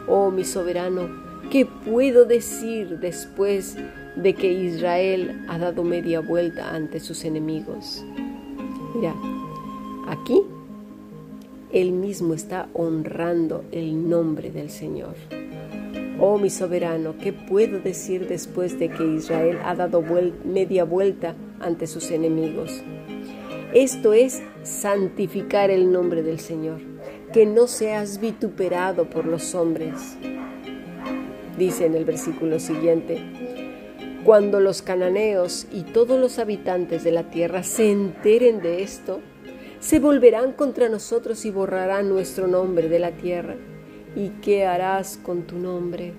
Oh 0.06 0.30
mi 0.30 0.44
soberano, 0.44 1.08
¿qué 1.50 1.64
puedo 1.64 2.26
decir 2.26 2.98
después 2.98 3.78
de 4.14 4.34
que 4.34 4.52
Israel 4.52 5.42
ha 5.48 5.56
dado 5.56 5.84
media 5.84 6.20
vuelta 6.20 6.74
ante 6.74 7.00
sus 7.00 7.24
enemigos? 7.24 8.04
Mira, 8.94 9.14
aquí 10.06 10.42
él 11.72 11.92
mismo 11.92 12.34
está 12.34 12.68
honrando 12.74 13.64
el 13.72 14.06
nombre 14.06 14.50
del 14.50 14.68
Señor. 14.68 15.14
Oh 16.20 16.36
mi 16.36 16.50
soberano, 16.50 17.14
¿qué 17.16 17.32
puedo 17.32 17.80
decir 17.80 18.28
después 18.28 18.78
de 18.78 18.90
que 18.90 19.02
Israel 19.02 19.58
ha 19.64 19.74
dado 19.74 20.04
media 20.44 20.84
vuelta 20.84 21.34
ante 21.58 21.86
sus 21.86 22.10
enemigos? 22.10 22.82
Esto 23.74 24.14
es 24.14 24.42
santificar 24.64 25.70
el 25.70 25.92
nombre 25.92 26.24
del 26.24 26.40
Señor, 26.40 26.80
que 27.32 27.46
no 27.46 27.68
seas 27.68 28.18
vituperado 28.20 29.08
por 29.08 29.26
los 29.26 29.54
hombres. 29.54 30.16
Dice 31.56 31.86
en 31.86 31.94
el 31.94 32.04
versículo 32.04 32.58
siguiente, 32.58 33.22
cuando 34.24 34.58
los 34.58 34.82
cananeos 34.82 35.68
y 35.70 35.82
todos 35.84 36.18
los 36.18 36.40
habitantes 36.40 37.04
de 37.04 37.12
la 37.12 37.30
tierra 37.30 37.62
se 37.62 37.92
enteren 37.92 38.60
de 38.60 38.82
esto, 38.82 39.20
se 39.78 40.00
volverán 40.00 40.52
contra 40.52 40.88
nosotros 40.88 41.44
y 41.44 41.52
borrarán 41.52 42.08
nuestro 42.08 42.48
nombre 42.48 42.88
de 42.88 42.98
la 42.98 43.12
tierra. 43.12 43.54
¿Y 44.16 44.30
qué 44.42 44.66
harás 44.66 45.16
con 45.16 45.42
tu 45.42 45.56
nombre? 45.58 46.12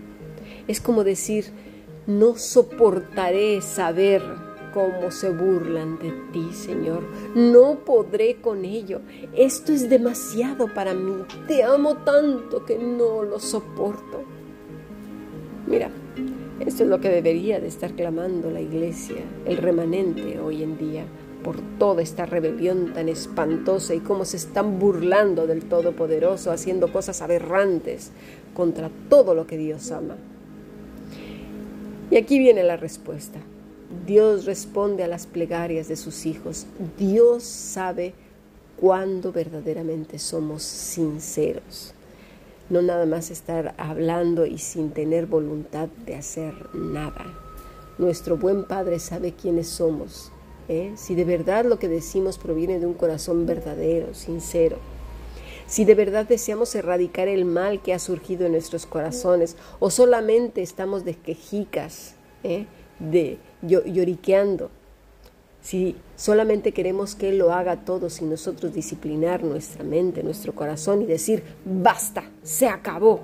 Es 0.70 0.80
como 0.80 1.04
decir, 1.04 1.48
no 2.08 2.38
soportaré 2.38 3.60
saber 3.60 4.22
cómo 4.74 5.12
se 5.12 5.30
burlan 5.30 6.00
de 6.00 6.12
ti, 6.32 6.54
Señor. 6.54 7.04
No 7.36 7.80
podré 7.86 8.38
con 8.42 8.66
ello. 8.66 9.02
Esto 9.36 9.72
es 9.72 9.90
demasiado 9.90 10.74
para 10.74 10.94
mí. 10.94 11.24
Te 11.48 11.64
amo 11.64 11.98
tanto 11.98 12.66
que 12.66 12.78
no 12.78 13.24
lo 13.24 13.40
soporto. 13.40 14.24
Mira, 15.68 15.90
esto 16.60 16.84
es 16.84 16.90
lo 16.90 17.00
que 17.02 17.10
debería 17.10 17.60
de 17.60 17.68
estar 17.68 17.94
clamando 17.94 18.52
la 18.52 18.62
iglesia, 18.62 19.24
el 19.46 19.58
remanente 19.58 20.40
hoy 20.40 20.64
en 20.64 20.78
día, 20.78 21.06
por 21.44 21.58
toda 21.80 22.02
esta 22.02 22.26
rebelión 22.26 22.94
tan 22.94 23.10
espantosa 23.10 23.96
y 23.96 24.00
cómo 24.00 24.26
se 24.26 24.38
están 24.38 24.80
burlando 24.80 25.48
del 25.48 25.66
Todopoderoso, 25.66 26.52
haciendo 26.52 26.92
cosas 26.92 27.22
aberrantes 27.22 28.12
contra 28.54 28.92
todo 29.10 29.34
lo 29.34 29.48
que 29.48 29.58
Dios 29.58 29.92
ama. 29.92 30.18
Y 32.12 32.18
aquí 32.18 32.38
viene 32.38 32.64
la 32.64 32.78
respuesta. 32.78 33.40
Dios 34.06 34.46
responde 34.46 35.04
a 35.04 35.08
las 35.08 35.28
plegarias 35.28 35.88
de 35.88 35.96
sus 35.96 36.26
hijos. 36.26 36.66
Dios 36.98 37.44
sabe 37.44 38.14
cuándo 38.80 39.32
verdaderamente 39.32 40.18
somos 40.18 40.64
sinceros. 40.64 41.94
No 42.70 42.82
nada 42.82 43.06
más 43.06 43.32
estar 43.32 43.76
hablando 43.78 44.46
y 44.46 44.58
sin 44.58 44.92
tener 44.92 45.26
voluntad 45.26 45.90
de 46.06 46.16
hacer 46.16 46.54
nada. 46.74 47.26
Nuestro 47.98 48.38
buen 48.38 48.64
Padre 48.64 49.00
sabe 49.00 49.34
quiénes 49.34 49.68
somos. 49.68 50.32
¿eh? 50.70 50.94
Si 50.96 51.14
de 51.14 51.26
verdad 51.26 51.66
lo 51.66 51.80
que 51.80 51.90
decimos 51.90 52.38
proviene 52.38 52.80
de 52.80 52.86
un 52.86 52.94
corazón 52.94 53.46
verdadero, 53.46 54.14
sincero. 54.14 54.78
Si 55.68 55.86
de 55.86 55.96
verdad 55.96 56.26
deseamos 56.26 56.74
erradicar 56.76 57.28
el 57.28 57.46
mal 57.46 57.82
que 57.82 57.94
ha 57.94 58.00
surgido 58.00 58.46
en 58.46 58.54
nuestros 58.54 58.86
corazones 58.86 59.58
o 59.80 59.90
solamente 59.90 60.62
estamos 60.62 61.06
de 61.06 61.16
quejicas, 61.16 62.16
¿eh? 62.44 62.66
De 63.10 63.40
lloriqueando. 63.62 64.70
Si 65.62 65.96
solamente 66.16 66.72
queremos 66.72 67.16
que 67.16 67.30
Él 67.30 67.38
lo 67.38 67.54
haga 67.54 67.86
todo 67.86 68.10
sin 68.10 68.30
nosotros 68.30 68.74
disciplinar 68.74 69.44
nuestra 69.44 69.84
mente, 69.84 70.24
nuestro 70.24 70.54
corazón 70.54 71.04
y 71.04 71.06
decir, 71.06 71.44
basta, 71.66 72.24
se 72.42 72.68
acabó, 72.68 73.22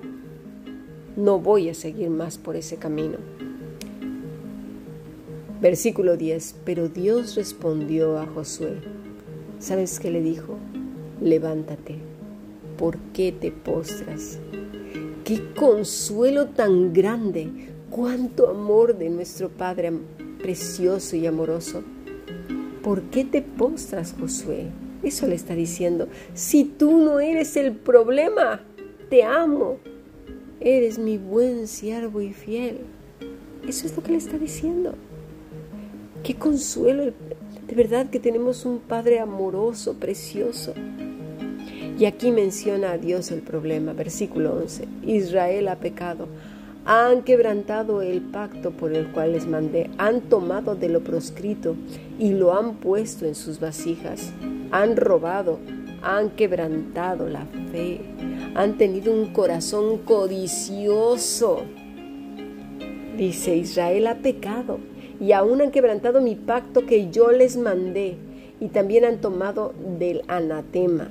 no 1.16 1.40
voy 1.40 1.70
a 1.70 1.74
seguir 1.74 2.10
más 2.12 2.38
por 2.38 2.56
ese 2.56 2.78
camino. 2.78 3.18
Versículo 5.60 6.16
10, 6.18 6.58
pero 6.64 6.88
Dios 6.88 7.36
respondió 7.36 8.20
a 8.20 8.28
Josué, 8.28 8.78
¿sabes 9.58 10.00
qué 10.00 10.12
le 10.12 10.22
dijo? 10.22 10.60
Levántate, 11.20 11.96
¿por 12.78 13.00
qué 13.14 13.32
te 13.32 13.52
postras? 13.52 14.38
Qué 15.26 15.42
consuelo 15.56 16.50
tan 16.50 16.94
grande 16.94 17.50
cuánto 17.98 18.48
amor 18.48 18.96
de 18.96 19.10
nuestro 19.10 19.50
Padre 19.50 19.92
precioso 20.40 21.16
y 21.16 21.26
amoroso. 21.26 21.82
¿Por 22.84 23.02
qué 23.10 23.26
te 23.26 23.42
postras, 23.42 24.14
Josué? 24.20 24.68
Eso 25.02 25.26
le 25.26 25.34
está 25.34 25.56
diciendo. 25.56 26.08
Si 26.36 26.64
tú 26.64 27.00
no 27.00 27.20
eres 27.20 27.58
el 27.58 27.72
problema, 27.72 28.62
te 29.10 29.24
amo. 29.24 29.80
eres 30.60 31.00
mi 31.00 31.18
buen 31.18 31.68
siervo 31.68 32.22
y 32.22 32.34
fiel. 32.34 32.82
Eso 33.68 33.88
es 33.88 33.96
lo 33.96 34.04
que 34.04 34.12
le 34.12 34.20
está 34.20 34.38
diciendo. 34.38 34.94
Qué 36.24 36.36
consuelo, 36.36 37.06
de 37.06 37.76
verdad 37.76 38.12
que 38.12 38.20
tenemos 38.20 38.64
un 38.66 38.78
Padre 38.78 39.20
amoroso, 39.20 39.96
precioso. 39.96 40.76
Y 41.98 42.06
aquí 42.06 42.30
menciona 42.30 42.92
a 42.92 42.98
Dios 43.00 43.32
el 43.32 43.42
problema, 43.42 43.94
versículo 43.94 44.54
11. 44.54 44.88
Israel 45.04 45.68
ha 45.68 45.78
pecado, 45.78 46.28
han 46.90 47.24
quebrantado 47.24 48.02
el 48.02 48.22
pacto 48.22 48.72
por 48.72 48.94
el 48.94 49.12
cual 49.12 49.34
les 49.34 49.46
mandé, 49.46 49.90
han 49.98 50.22
tomado 50.22 50.74
de 50.74 50.88
lo 50.88 51.02
proscrito 51.02 51.76
y 52.18 52.32
lo 52.32 52.58
han 52.58 52.76
puesto 52.76 53.26
en 53.26 53.36
sus 53.36 53.60
vasijas, 53.60 54.32
han 54.72 54.96
robado, 54.96 55.60
han 56.02 56.30
quebrantado 56.30 57.28
la 57.28 57.46
fe, 57.74 58.00
han 58.56 58.78
tenido 58.78 59.12
un 59.12 59.34
corazón 59.34 59.98
codicioso. 59.98 61.64
Dice, 63.18 63.58
Israel 63.58 64.08
ha 64.08 64.16
pecado 64.16 64.80
y 65.20 65.34
aún 65.34 65.60
han 65.60 65.72
quebrantado 65.72 66.22
mi 66.22 66.36
pacto 66.36 66.86
que 66.86 67.12
yo 67.12 67.34
les 67.34 67.58
mandé 67.58 68.16
y 68.62 68.70
también 68.70 69.04
han 69.04 69.20
tomado 69.20 69.74
del 70.00 70.22
anatema 70.30 71.10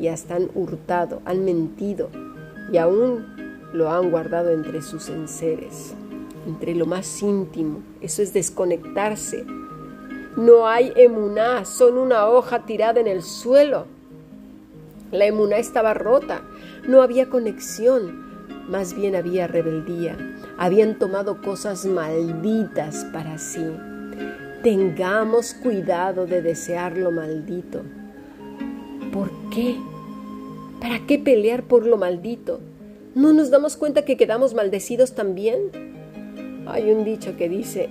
y 0.00 0.08
hasta 0.08 0.34
han 0.34 0.50
hurtado, 0.56 1.22
han 1.26 1.44
mentido 1.44 2.08
y 2.72 2.78
aún 2.78 3.45
lo 3.76 3.90
han 3.90 4.10
guardado 4.10 4.50
entre 4.50 4.80
sus 4.80 5.08
enseres, 5.08 5.94
entre 6.46 6.74
lo 6.74 6.86
más 6.86 7.22
íntimo. 7.22 7.80
Eso 8.00 8.22
es 8.22 8.32
desconectarse. 8.32 9.44
No 10.36 10.66
hay 10.66 10.92
emuná, 10.96 11.64
son 11.64 11.98
una 11.98 12.28
hoja 12.28 12.64
tirada 12.64 13.00
en 13.00 13.06
el 13.06 13.22
suelo. 13.22 13.86
La 15.12 15.26
emuná 15.26 15.58
estaba 15.58 15.94
rota, 15.94 16.42
no 16.88 17.02
había 17.02 17.28
conexión, 17.28 18.24
más 18.68 18.94
bien 18.94 19.14
había 19.14 19.46
rebeldía. 19.46 20.16
Habían 20.58 20.98
tomado 20.98 21.42
cosas 21.42 21.84
malditas 21.84 23.04
para 23.12 23.38
sí. 23.38 23.64
Tengamos 24.62 25.54
cuidado 25.54 26.26
de 26.26 26.42
desear 26.42 26.96
lo 26.96 27.10
maldito. 27.10 27.82
¿Por 29.12 29.30
qué? 29.50 29.76
¿Para 30.80 31.06
qué 31.06 31.18
pelear 31.18 31.62
por 31.62 31.86
lo 31.86 31.96
maldito? 31.96 32.60
¿No 33.16 33.32
nos 33.32 33.48
damos 33.48 33.78
cuenta 33.78 34.04
que 34.04 34.18
quedamos 34.18 34.52
maldecidos 34.52 35.14
también? 35.14 35.70
Hay 36.66 36.90
un 36.90 37.02
dicho 37.02 37.34
que 37.34 37.48
dice, 37.48 37.88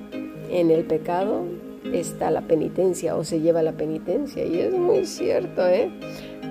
en 0.52 0.70
el 0.70 0.86
pecado 0.86 1.46
está 1.92 2.30
la 2.30 2.42
penitencia 2.42 3.16
o 3.16 3.24
se 3.24 3.42
lleva 3.42 3.64
la 3.64 3.72
penitencia 3.72 4.46
y 4.46 4.60
es 4.60 4.72
muy 4.72 5.08
cierto, 5.08 5.68
¿eh? 5.68 5.90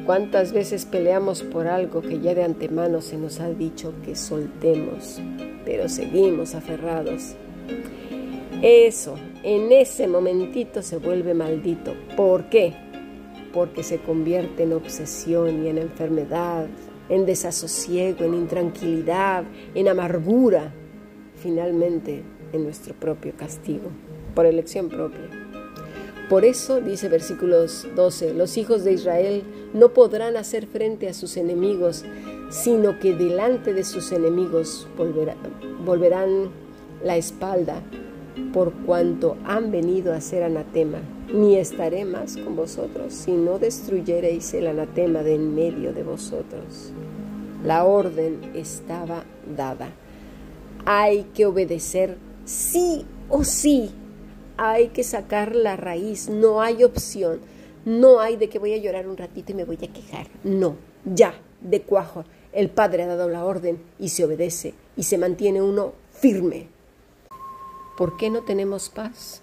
¿Cuántas 0.07 0.53
veces 0.53 0.87
peleamos 0.87 1.45
por 1.45 1.69
algo 1.69 2.03
que 2.03 2.19
ya 2.19 2.35
de 2.35 2.43
antemano 2.43 3.01
se 3.01 3.17
nos 3.17 3.39
ha 3.39 3.49
dicho 3.49 3.95
que 4.05 4.17
soltemos, 4.17 5.21
pero 5.65 5.89
seguimos 5.89 6.57
aferrados? 6.57 7.37
Eso, 8.61 9.15
en 9.45 9.71
ese 9.71 10.09
momentito 10.09 10.83
se 10.83 10.97
vuelve 10.97 11.33
maldito. 11.33 11.95
¿Por 12.17 12.47
qué? 12.47 12.75
Porque 13.53 13.85
se 13.85 13.99
convierte 13.99 14.65
en 14.65 14.73
obsesión 14.73 15.65
y 15.65 15.69
en 15.69 15.79
enfermedad, 15.79 16.67
en 17.09 17.27
desasosiego, 17.27 18.25
en 18.25 18.35
intranquilidad, 18.35 19.45
en 19.75 19.88
amargura, 19.88 20.73
finalmente 21.37 22.23
en 22.53 22.64
nuestro 22.64 22.95
propio 22.95 23.33
castigo, 23.37 23.90
por 24.35 24.47
elección 24.47 24.88
propia. 24.88 25.29
Por 26.29 26.45
eso, 26.47 26.81
dice 26.81 27.09
versículos 27.09 27.87
12, 27.95 28.33
los 28.33 28.57
hijos 28.57 28.83
de 28.83 28.93
Israel 28.93 29.43
no 29.75 29.90
podrán 29.90 30.37
hacer 30.37 30.67
frente 30.67 31.09
a 31.09 31.14
sus 31.14 31.37
enemigos, 31.37 32.05
sino 32.49 32.99
que 32.99 33.14
delante 33.14 33.75
de 33.75 33.85
sus 33.85 34.11
enemigos 34.11 34.88
volverán 35.85 36.51
la 37.05 37.17
espalda, 37.17 37.83
por 38.53 38.73
cuanto 38.73 39.37
han 39.45 39.71
venido 39.71 40.14
a 40.14 40.21
ser 40.21 40.45
anatema. 40.45 40.99
Ni 41.33 41.57
estaré 41.57 42.05
más 42.05 42.37
con 42.37 42.55
vosotros, 42.57 43.15
si 43.15 43.33
no 43.33 43.59
destruyereis 43.59 44.55
el 44.55 44.67
anatema 44.67 45.23
de 45.23 45.35
en 45.35 45.55
medio 45.55 45.93
de 45.93 46.03
vosotros. 46.03 46.93
La 47.65 47.85
orden 47.85 48.53
estaba 48.55 49.25
dada. 49.57 49.89
Hay 50.85 51.25
que 51.35 51.47
obedecer 51.47 52.17
sí 52.45 53.07
o 53.29 53.43
sí 53.43 53.91
hay 54.57 54.89
que 54.89 55.03
sacar 55.03 55.55
la 55.55 55.77
raíz, 55.77 56.29
no 56.29 56.63
hay 56.63 56.85
opción, 56.85 57.41
no 57.85 58.21
hay 58.21 58.37
de 58.37 58.49
que 58.49 58.59
voy 58.59 58.73
a 58.73 58.79
llorar 58.79 59.09
un 59.09 59.17
ratito 59.17 59.53
y 59.53 59.55
me 59.55 59.65
voy 59.65 59.77
a 59.77 59.93
quejar, 59.93 60.29
no, 60.43 60.77
ya, 61.05 61.35
de 61.61 61.83
cuajo, 61.83 62.25
el 62.53 62.71
Padre 62.71 63.03
ha 63.03 63.07
dado 63.07 63.29
la 63.29 63.45
orden 63.45 63.83
y 63.99 64.11
se 64.11 64.25
obedece 64.25 64.75
y 64.97 65.05
se 65.05 65.19
mantiene 65.19 65.61
uno 65.61 65.93
firme. 66.13 66.69
¿Por 67.97 68.17
qué 68.17 68.31
no 68.31 68.43
tenemos 68.43 68.89
paz? 68.89 69.43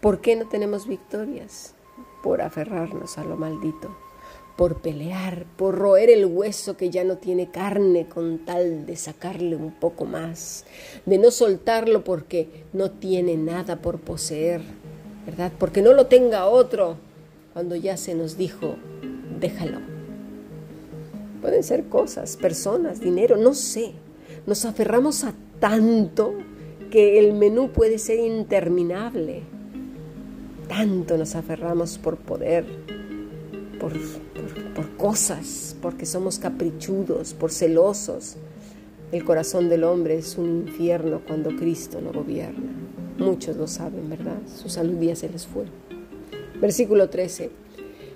¿Por 0.00 0.20
qué 0.20 0.36
no 0.36 0.48
tenemos 0.48 0.86
victorias? 0.86 1.74
Por 2.22 2.42
aferrarnos 2.42 3.18
a 3.18 3.24
lo 3.24 3.36
maldito 3.36 3.94
por 4.56 4.76
pelear, 4.76 5.44
por 5.56 5.74
roer 5.74 6.08
el 6.08 6.24
hueso 6.24 6.76
que 6.76 6.88
ya 6.88 7.04
no 7.04 7.18
tiene 7.18 7.50
carne 7.50 8.08
con 8.08 8.38
tal 8.38 8.86
de 8.86 8.96
sacarle 8.96 9.54
un 9.54 9.70
poco 9.70 10.06
más, 10.06 10.64
de 11.04 11.18
no 11.18 11.30
soltarlo 11.30 12.02
porque 12.04 12.64
no 12.72 12.90
tiene 12.90 13.36
nada 13.36 13.76
por 13.76 14.00
poseer, 14.00 14.62
¿verdad? 15.26 15.52
Porque 15.58 15.82
no 15.82 15.92
lo 15.92 16.06
tenga 16.06 16.46
otro, 16.46 16.96
cuando 17.52 17.76
ya 17.76 17.98
se 17.98 18.14
nos 18.14 18.38
dijo, 18.38 18.76
déjalo. 19.38 19.78
Pueden 21.42 21.62
ser 21.62 21.84
cosas, 21.84 22.36
personas, 22.36 23.00
dinero, 23.00 23.36
no 23.36 23.52
sé. 23.52 23.92
Nos 24.46 24.64
aferramos 24.64 25.22
a 25.22 25.34
tanto 25.60 26.34
que 26.90 27.18
el 27.18 27.34
menú 27.34 27.70
puede 27.72 27.98
ser 27.98 28.18
interminable. 28.20 29.42
Tanto 30.68 31.16
nos 31.16 31.36
aferramos 31.36 31.96
por 31.98 32.16
poder, 32.16 32.64
por, 33.78 33.92
cosas, 34.96 35.76
porque 35.80 36.06
somos 36.06 36.38
caprichudos, 36.38 37.34
por 37.34 37.52
celosos. 37.52 38.36
El 39.12 39.24
corazón 39.24 39.68
del 39.68 39.84
hombre 39.84 40.18
es 40.18 40.36
un 40.36 40.66
infierno 40.66 41.22
cuando 41.26 41.54
Cristo 41.54 42.00
no 42.00 42.12
gobierna. 42.12 42.72
Muchos 43.18 43.56
lo 43.56 43.68
saben, 43.68 44.10
¿verdad? 44.10 44.38
Su 44.46 44.68
salud 44.68 45.00
ya 45.00 45.14
se 45.14 45.28
les 45.28 45.46
fue. 45.46 45.66
Versículo 46.60 47.08
13. 47.08 47.50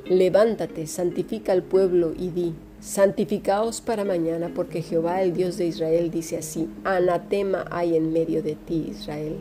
Levántate, 0.06 0.88
santifica 0.88 1.52
al 1.52 1.62
pueblo 1.62 2.12
y 2.18 2.30
di, 2.30 2.54
santificaos 2.80 3.80
para 3.80 4.04
mañana, 4.04 4.50
porque 4.52 4.82
Jehová, 4.82 5.22
el 5.22 5.32
Dios 5.32 5.56
de 5.56 5.66
Israel, 5.66 6.10
dice 6.10 6.38
así, 6.38 6.68
anatema 6.82 7.66
hay 7.70 7.96
en 7.96 8.12
medio 8.12 8.42
de 8.42 8.56
ti, 8.56 8.88
Israel 8.90 9.36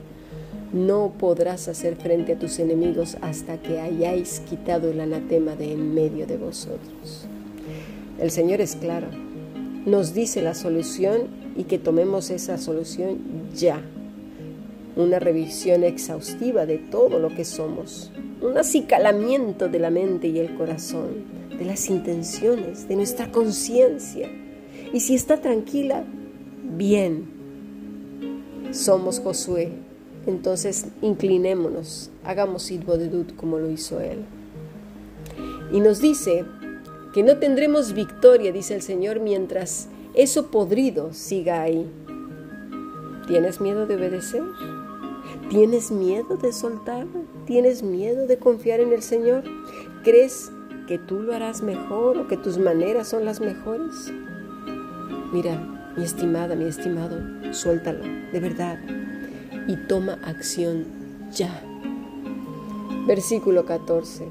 no 0.72 1.14
podrás 1.18 1.68
hacer 1.68 1.96
frente 1.96 2.34
a 2.34 2.40
tus 2.40 2.60
enemigos 2.60 3.18
hasta 3.22 3.58
que 3.58 3.80
hayáis 3.80 4.42
quitado 4.42 4.90
el 4.90 5.00
anatema 5.00 5.56
de 5.56 5.74
en 5.74 5.94
medio 5.94 6.28
de 6.28 6.38
vosotros. 6.38 7.28
El 8.20 8.32
Señor 8.32 8.62
es 8.62 8.76
claro, 8.76 9.08
nos 9.86 10.14
dice 10.14 10.42
la 10.42 10.54
solución 10.54 11.28
y 11.56 11.64
que 11.64 11.80
tomemos 11.80 12.30
esa 12.30 12.58
solución 12.58 13.18
ya. 13.56 13.82
Una 14.96 15.20
revisión 15.20 15.84
exhaustiva 15.84 16.66
de 16.66 16.78
todo 16.78 17.20
lo 17.20 17.30
que 17.30 17.46
somos, 17.46 18.12
un 18.42 18.58
acicalamiento 18.58 19.70
de 19.70 19.80
la 19.80 19.90
mente 19.90 20.28
y 20.28 20.40
el 20.40 20.56
corazón, 20.56 21.26
de 21.58 21.66
las 21.66 21.90
intenciones, 21.90 22.88
de 22.88 22.96
nuestra 22.96 23.32
conciencia. 23.32 24.30
Y 24.94 25.00
si 25.00 25.16
está 25.16 25.42
tranquila, 25.42 26.04
bien. 26.78 27.26
Somos 28.72 29.20
Josué, 29.20 29.72
entonces 30.30 30.86
inclinémonos, 31.02 32.10
hagamos 32.24 32.70
Dud 32.70 33.28
como 33.36 33.60
lo 33.60 33.70
hizo 33.70 34.00
él. 34.00 34.20
Y 35.72 35.80
nos 35.82 36.00
dice 36.00 36.46
que 37.14 37.24
no 37.24 37.38
tendremos 37.38 37.94
victoria, 37.94 38.52
dice 38.52 38.76
el 38.76 38.82
Señor, 38.82 39.20
mientras 39.20 39.88
eso 40.14 40.48
podrido 40.48 41.14
siga 41.14 41.62
ahí. 41.62 41.90
¿Tienes 43.28 43.60
miedo 43.62 43.86
de 43.86 43.96
obedecer? 43.96 44.44
¿Tienes 45.50 45.92
miedo 45.92 46.38
de 46.38 46.54
soltar? 46.54 47.06
¿Tienes 47.46 47.84
miedo 47.84 48.28
de 48.28 48.38
confiar 48.38 48.80
en 48.80 48.94
el 48.94 49.02
Señor? 49.02 49.44
¿Crees 50.04 50.52
que 50.88 50.98
tú 50.98 51.20
lo 51.20 51.34
harás 51.34 51.62
mejor 51.62 52.18
o 52.18 52.28
que 52.28 52.38
tus 52.38 52.58
maneras 52.58 53.08
son 53.08 53.26
las 53.26 53.40
mejores? 53.40 54.12
Mira, 55.32 55.60
mi 55.96 56.04
estimada, 56.04 56.56
mi 56.56 56.66
estimado, 56.66 57.18
suéltalo, 57.54 58.04
de 58.32 58.40
verdad 58.40 58.80
y 59.70 59.76
toma 59.76 60.18
acción 60.26 60.88
ya. 61.32 61.62
Versículo 63.06 63.66
14. 63.66 64.26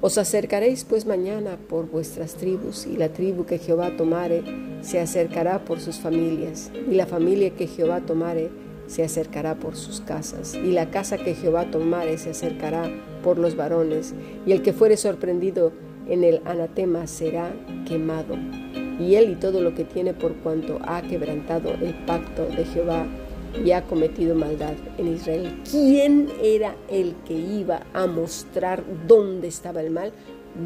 Os 0.00 0.16
acercaréis 0.16 0.84
pues 0.84 1.06
mañana 1.06 1.58
por 1.68 1.90
vuestras 1.90 2.34
tribus, 2.34 2.86
y 2.86 2.96
la 2.96 3.08
tribu 3.08 3.46
que 3.46 3.58
Jehová 3.58 3.96
tomare 3.96 4.44
se 4.80 5.00
acercará 5.00 5.64
por 5.64 5.80
sus 5.80 5.96
familias, 5.96 6.70
y 6.88 6.94
la 6.94 7.06
familia 7.06 7.50
que 7.50 7.66
Jehová 7.66 8.02
tomare 8.02 8.48
se 8.86 9.02
acercará 9.02 9.56
por 9.56 9.74
sus 9.74 10.00
casas, 10.00 10.54
y 10.54 10.70
la 10.70 10.92
casa 10.92 11.18
que 11.18 11.34
Jehová 11.34 11.72
tomare 11.72 12.16
se 12.16 12.30
acercará 12.30 12.88
por 13.24 13.38
los 13.38 13.56
varones, 13.56 14.14
y 14.46 14.52
el 14.52 14.62
que 14.62 14.72
fuere 14.72 14.96
sorprendido 14.96 15.72
en 16.08 16.22
el 16.22 16.42
anatema 16.44 17.08
será 17.08 17.52
quemado. 17.88 18.36
y 19.00 19.16
él 19.16 19.32
y 19.32 19.34
todo 19.34 19.60
lo 19.60 19.74
que 19.74 19.82
tiene 19.82 20.14
por 20.14 20.34
cuanto 20.36 20.78
ha 20.84 21.02
quebrantado 21.02 21.72
el 21.72 21.94
pacto 22.06 22.46
de 22.46 22.64
Jehová 22.64 23.04
y 23.62 23.72
ha 23.72 23.86
cometido 23.86 24.34
maldad 24.34 24.74
en 24.98 25.08
Israel. 25.08 25.62
¿Quién 25.70 26.28
era 26.42 26.74
el 26.88 27.14
que 27.26 27.34
iba 27.34 27.82
a 27.92 28.06
mostrar 28.06 28.82
dónde 29.06 29.48
estaba 29.48 29.80
el 29.80 29.90
mal? 29.90 30.12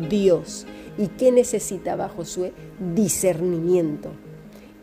Dios. 0.08 0.66
¿Y 0.96 1.08
qué 1.08 1.32
necesitaba 1.32 2.08
Josué? 2.08 2.52
Discernimiento. 2.94 4.10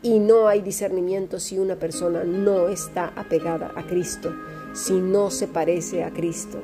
Y 0.01 0.19
no 0.19 0.47
hay 0.47 0.61
discernimiento 0.61 1.39
si 1.39 1.57
una 1.57 1.77
persona 1.77 2.23
no 2.23 2.67
está 2.67 3.11
apegada 3.15 3.71
a 3.75 3.87
Cristo, 3.87 4.33
si 4.73 4.93
no 4.93 5.31
se 5.31 5.47
parece 5.47 6.03
a 6.03 6.11
Cristo. 6.11 6.61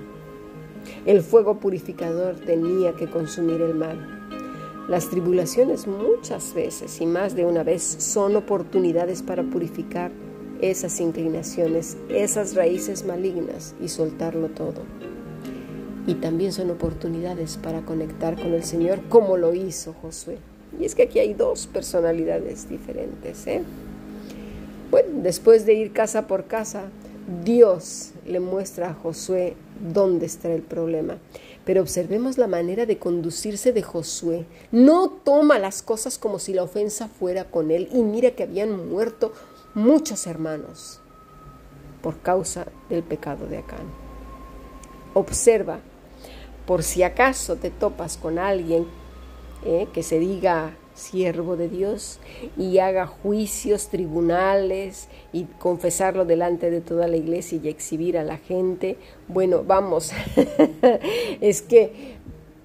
El 1.06 1.22
fuego 1.22 1.60
purificador 1.60 2.36
tenía 2.36 2.94
que 2.96 3.10
consumir 3.10 3.62
el 3.62 3.74
mal. 3.74 4.20
Las 4.88 5.10
tribulaciones 5.10 5.88
muchas 5.88 6.54
veces 6.54 7.00
y 7.02 7.06
más 7.06 7.36
de 7.36 7.46
una 7.46 7.64
vez 7.64 7.82
son 7.84 8.36
oportunidades 8.36 9.22
para 9.22 9.44
purificar 9.44 10.12
esas 10.62 11.00
inclinaciones, 11.00 11.98
esas 12.10 12.56
raíces 12.56 13.06
malignas 13.06 13.74
y 13.82 13.90
soltarlo 13.90 14.48
todo. 14.50 14.82
Y 16.08 16.16
también 16.16 16.52
son 16.52 16.72
oportunidades 16.72 17.58
para 17.58 17.82
conectar 17.82 18.36
con 18.36 18.54
el 18.54 18.64
Señor 18.64 19.02
como 19.10 19.38
lo 19.38 19.54
hizo 19.54 19.94
Josué. 20.02 20.38
Y 20.80 20.86
es 20.86 20.96
que 20.96 21.04
aquí 21.04 21.20
hay 21.20 21.34
dos 21.34 21.68
personalidades 21.68 22.70
diferentes. 22.70 23.46
¿eh? 23.48 23.62
Bueno, 24.90 25.10
después 25.22 25.66
de 25.66 25.74
ir 25.74 25.92
casa 25.94 26.28
por 26.28 26.46
casa, 26.46 26.84
Dios 27.44 28.12
le 28.26 28.40
muestra 28.40 28.90
a 28.90 28.94
Josué 28.94 29.56
dónde 29.94 30.26
está 30.26 30.52
el 30.52 30.62
problema. 30.62 31.18
Pero 31.66 31.82
observemos 31.82 32.38
la 32.38 32.48
manera 32.48 32.86
de 32.86 32.98
conducirse 32.98 33.72
de 33.72 33.84
Josué. 33.84 34.46
No 34.72 35.10
toma 35.10 35.60
las 35.60 35.84
cosas 35.84 36.18
como 36.18 36.40
si 36.40 36.54
la 36.54 36.64
ofensa 36.64 37.08
fuera 37.08 37.46
con 37.46 37.70
él. 37.70 37.88
Y 37.94 38.02
mira 38.02 38.32
que 38.32 38.44
habían 38.44 38.90
muerto 38.90 39.34
muchos 39.74 40.28
hermanos 40.28 41.00
por 42.02 42.20
causa 42.20 42.68
del 42.90 43.04
pecado 43.04 43.48
de 43.48 43.60
Acán. 43.60 43.86
Observa, 45.14 45.80
por 46.66 46.84
si 46.84 47.04
acaso 47.04 47.56
te 47.56 47.70
topas 47.70 48.18
con 48.18 48.40
alguien 48.40 48.88
eh, 49.66 49.88
que 49.94 50.04
se 50.04 50.20
diga 50.20 50.72
siervo 50.94 51.56
de 51.56 51.70
Dios 51.70 52.20
y 52.58 52.80
haga 52.80 53.08
juicios, 53.08 53.90
tribunales 53.90 55.08
y 55.34 55.46
confesarlo 55.46 56.26
delante 56.26 56.70
de 56.70 56.82
toda 56.82 57.08
la 57.08 57.18
iglesia 57.18 57.60
y 57.64 57.70
exhibir 57.70 58.18
a 58.18 58.24
la 58.24 58.38
gente. 58.38 58.98
Bueno, 59.28 59.64
vamos, 59.66 60.12
es 61.42 61.62
que 61.62 62.16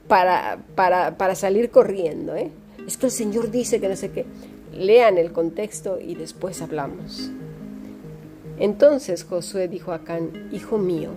para, 0.08 0.58
para, 0.74 1.16
para 1.16 1.34
salir 1.34 1.70
corriendo, 1.70 2.34
¿eh? 2.34 2.50
es 2.86 2.96
que 2.96 3.06
el 3.06 3.12
Señor 3.12 3.50
dice 3.50 3.80
que 3.80 3.88
no 3.88 3.96
sé 3.96 4.10
qué. 4.10 4.24
Lean 4.76 5.18
el 5.18 5.32
contexto 5.32 5.98
y 6.00 6.14
después 6.14 6.62
hablamos. 6.62 7.30
Entonces 8.58 9.24
Josué 9.24 9.68
dijo 9.68 9.92
a 9.92 9.96
Acán, 9.96 10.48
Hijo 10.52 10.78
mío, 10.78 11.10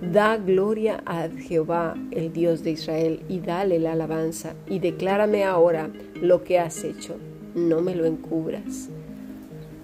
da 0.00 0.36
gloria 0.36 1.02
a 1.06 1.28
Jehová, 1.28 1.94
el 2.10 2.32
Dios 2.32 2.62
de 2.62 2.72
Israel, 2.72 3.22
y 3.28 3.40
dale 3.40 3.78
la 3.78 3.92
alabanza, 3.92 4.54
y 4.66 4.78
declárame 4.78 5.44
ahora 5.44 5.90
lo 6.14 6.44
que 6.44 6.58
has 6.58 6.84
hecho, 6.84 7.16
no 7.54 7.80
me 7.80 7.94
lo 7.94 8.04
encubras. 8.04 8.88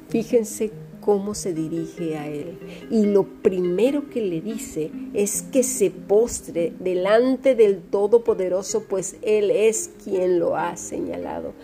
Fíjense 0.09 0.71
cómo 1.01 1.35
se 1.35 1.55
dirige 1.55 2.19
a 2.19 2.27
él. 2.29 2.59
Y 2.91 3.07
lo 3.07 3.25
primero 3.25 4.11
que 4.11 4.21
le 4.21 4.41
dice 4.41 4.91
es 5.15 5.43
que 5.43 5.63
se 5.63 5.91
postre 5.91 6.73
delante 6.81 7.55
del 7.55 7.81
Todopoderoso, 7.81 8.85
pues 8.89 9.17
Él 9.23 9.53
es 9.53 9.93
quien 10.03 10.41
lo 10.41 10.57
ha 10.57 10.77
señalado 10.77 11.55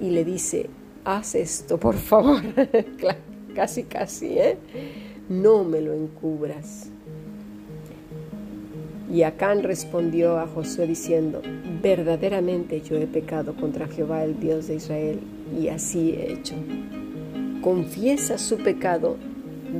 y 0.00 0.10
le 0.10 0.24
dice, 0.24 0.68
haz 1.04 1.34
esto, 1.34 1.78
por 1.78 1.96
favor. 1.96 2.40
casi, 3.54 3.84
casi, 3.84 4.38
¿eh? 4.38 4.56
No 5.28 5.64
me 5.64 5.80
lo 5.80 5.92
encubras. 5.92 6.90
Y 9.12 9.24
Acán 9.24 9.62
respondió 9.62 10.38
a 10.38 10.46
Josué 10.46 10.86
diciendo, 10.86 11.42
verdaderamente 11.82 12.80
yo 12.80 12.96
he 12.96 13.06
pecado 13.06 13.54
contra 13.54 13.86
Jehová, 13.86 14.24
el 14.24 14.40
Dios 14.40 14.68
de 14.68 14.76
Israel, 14.76 15.20
y 15.60 15.68
así 15.68 16.12
he 16.12 16.32
hecho. 16.32 16.54
Confiesa 17.60 18.38
su 18.38 18.56
pecado 18.58 19.16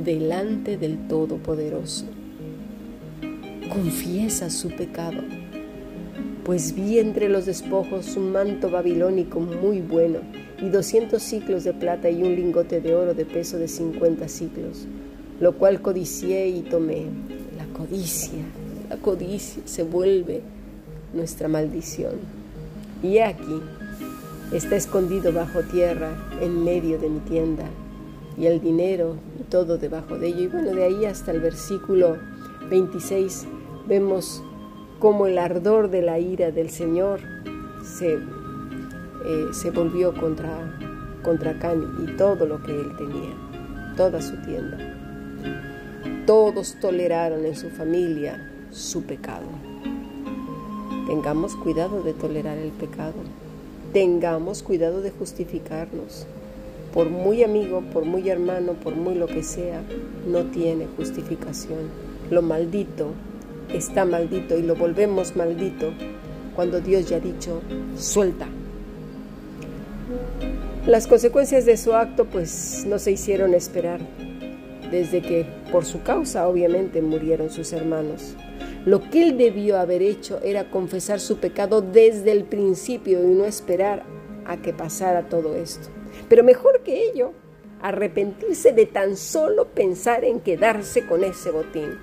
delante 0.03 0.77
del 0.77 1.07
Todopoderoso. 1.07 2.05
Confiesa 3.69 4.49
su 4.49 4.69
pecado 4.69 5.21
pues 6.45 6.75
vi 6.75 6.99
entre 6.99 7.29
los 7.29 7.45
despojos 7.45 8.17
un 8.17 8.31
manto 8.31 8.69
babilónico 8.69 9.39
muy 9.39 9.79
bueno, 9.81 10.19
y 10.61 10.69
doscientos 10.69 11.23
ciclos 11.23 11.63
de 11.63 11.73
plata 11.73 12.09
y 12.09 12.23
un 12.23 12.35
lingote 12.35 12.79
de 12.79 12.95
oro 12.95 13.13
de 13.13 13.25
peso 13.25 13.57
de 13.57 13.67
cincuenta 13.67 14.27
ciclos, 14.27 14.87
lo 15.39 15.53
cual 15.53 15.81
codicié 15.81 16.47
y 16.47 16.61
tomé. 16.61 17.05
La 17.57 17.65
codicia, 17.77 18.43
la 18.89 18.97
codicia 18.97 19.61
se 19.65 19.83
vuelve 19.83 20.41
nuestra 21.13 21.47
maldición. 21.47 22.13
Y 23.01 23.17
aquí 23.17 23.61
está 24.53 24.75
escondido 24.75 25.33
bajo 25.33 25.61
tierra 25.63 26.11
en 26.41 26.63
medio 26.63 26.97
de 26.97 27.09
mi 27.09 27.19
tienda, 27.19 27.65
y 28.37 28.45
el 28.45 28.61
dinero 28.61 29.15
y 29.39 29.43
todo 29.43 29.77
debajo 29.77 30.17
de 30.17 30.27
ello. 30.27 30.43
Y 30.43 30.47
bueno, 30.47 30.73
de 30.73 30.83
ahí 30.83 31.05
hasta 31.05 31.31
el 31.31 31.41
versículo 31.41 32.17
26 32.69 33.45
vemos 33.87 34.41
como 35.03 35.27
el 35.27 35.37
ardor 35.37 35.89
de 35.89 36.01
la 36.01 36.17
ira 36.17 36.51
del 36.51 36.69
Señor 36.69 37.19
se, 37.83 38.13
eh, 38.13 38.19
se 39.51 39.69
volvió 39.69 40.13
contra, 40.13 40.79
contra 41.21 41.59
Can 41.59 42.05
y 42.07 42.15
todo 42.15 42.45
lo 42.45 42.63
que 42.63 42.71
él 42.71 42.95
tenía, 42.95 43.33
toda 43.97 44.21
su 44.21 44.37
tienda. 44.43 44.77
Todos 46.25 46.77
toleraron 46.79 47.43
en 47.43 47.53
su 47.53 47.69
familia 47.69 48.49
su 48.71 49.03
pecado. 49.03 49.43
Tengamos 51.05 51.57
cuidado 51.57 52.01
de 52.01 52.13
tolerar 52.13 52.57
el 52.57 52.71
pecado. 52.71 53.15
Tengamos 53.91 54.63
cuidado 54.63 55.01
de 55.01 55.11
justificarnos. 55.11 56.27
Por 56.93 57.09
muy 57.09 57.43
amigo, 57.43 57.83
por 57.91 58.05
muy 58.05 58.29
hermano, 58.29 58.71
por 58.81 58.95
muy 58.95 59.15
lo 59.15 59.27
que 59.27 59.43
sea, 59.43 59.83
no 60.25 60.45
tiene 60.45 60.87
justificación. 60.95 61.89
Lo 62.31 62.41
maldito 62.41 63.07
está 63.69 64.05
maldito 64.05 64.57
y 64.57 64.61
lo 64.61 64.75
volvemos 64.75 65.35
maldito 65.35 65.93
cuando 66.55 66.79
Dios 66.79 67.09
ya 67.09 67.17
ha 67.17 67.19
dicho, 67.19 67.61
suelta. 67.97 68.47
Las 70.85 71.07
consecuencias 71.07 71.65
de 71.65 71.77
su 71.77 71.93
acto 71.93 72.25
pues 72.25 72.85
no 72.87 72.99
se 72.99 73.11
hicieron 73.11 73.53
esperar, 73.53 74.01
desde 74.91 75.21
que 75.21 75.45
por 75.71 75.85
su 75.85 76.03
causa 76.03 76.47
obviamente 76.47 77.01
murieron 77.01 77.49
sus 77.49 77.71
hermanos. 77.73 78.35
Lo 78.85 79.09
que 79.09 79.23
él 79.23 79.37
debió 79.37 79.79
haber 79.79 80.01
hecho 80.01 80.41
era 80.43 80.69
confesar 80.69 81.21
su 81.21 81.37
pecado 81.37 81.81
desde 81.81 82.33
el 82.33 82.43
principio 82.43 83.23
y 83.23 83.27
no 83.27 83.45
esperar 83.45 84.03
a 84.45 84.57
que 84.57 84.73
pasara 84.73 85.29
todo 85.29 85.55
esto. 85.55 85.87
Pero 86.27 86.43
mejor 86.43 86.81
que 86.81 87.09
ello, 87.09 87.31
arrepentirse 87.81 88.73
de 88.73 88.85
tan 88.85 89.15
solo 89.15 89.67
pensar 89.67 90.25
en 90.25 90.41
quedarse 90.41 91.05
con 91.05 91.23
ese 91.23 91.51
botín. 91.51 91.97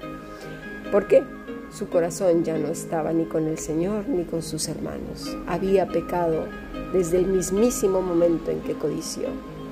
¿Por 0.91 1.07
qué? 1.07 1.23
Su 1.73 1.89
corazón 1.89 2.45
ya 2.45 2.59
no 2.59 2.69
estaba 2.69 3.13
ni 3.13 3.27
con 3.27 3.47
el 3.47 3.59
Señor 3.59 4.09
ni 4.09 4.25
con 4.25 4.43
sus 4.43 4.69
hermanos. 4.69 5.37
Había 5.47 5.87
pecado 5.87 6.47
desde 6.93 7.19
el 7.19 7.27
mismísimo 7.27 8.03
momento 8.03 8.51
en 8.51 8.61
que 8.61 8.75
codició. 8.75 9.29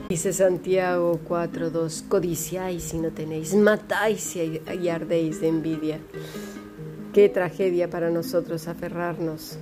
Dice 0.08 0.32
Santiago 0.32 1.18
4.2, 1.28 2.08
codiciáis 2.08 2.94
y 2.94 2.98
no 2.98 3.10
tenéis, 3.10 3.54
matáis 3.54 4.36
y 4.36 4.88
ardéis 4.88 5.40
de 5.40 5.48
envidia. 5.48 5.98
Qué 7.12 7.28
tragedia 7.28 7.90
para 7.90 8.10
nosotros 8.10 8.68
aferrarnos 8.68 9.58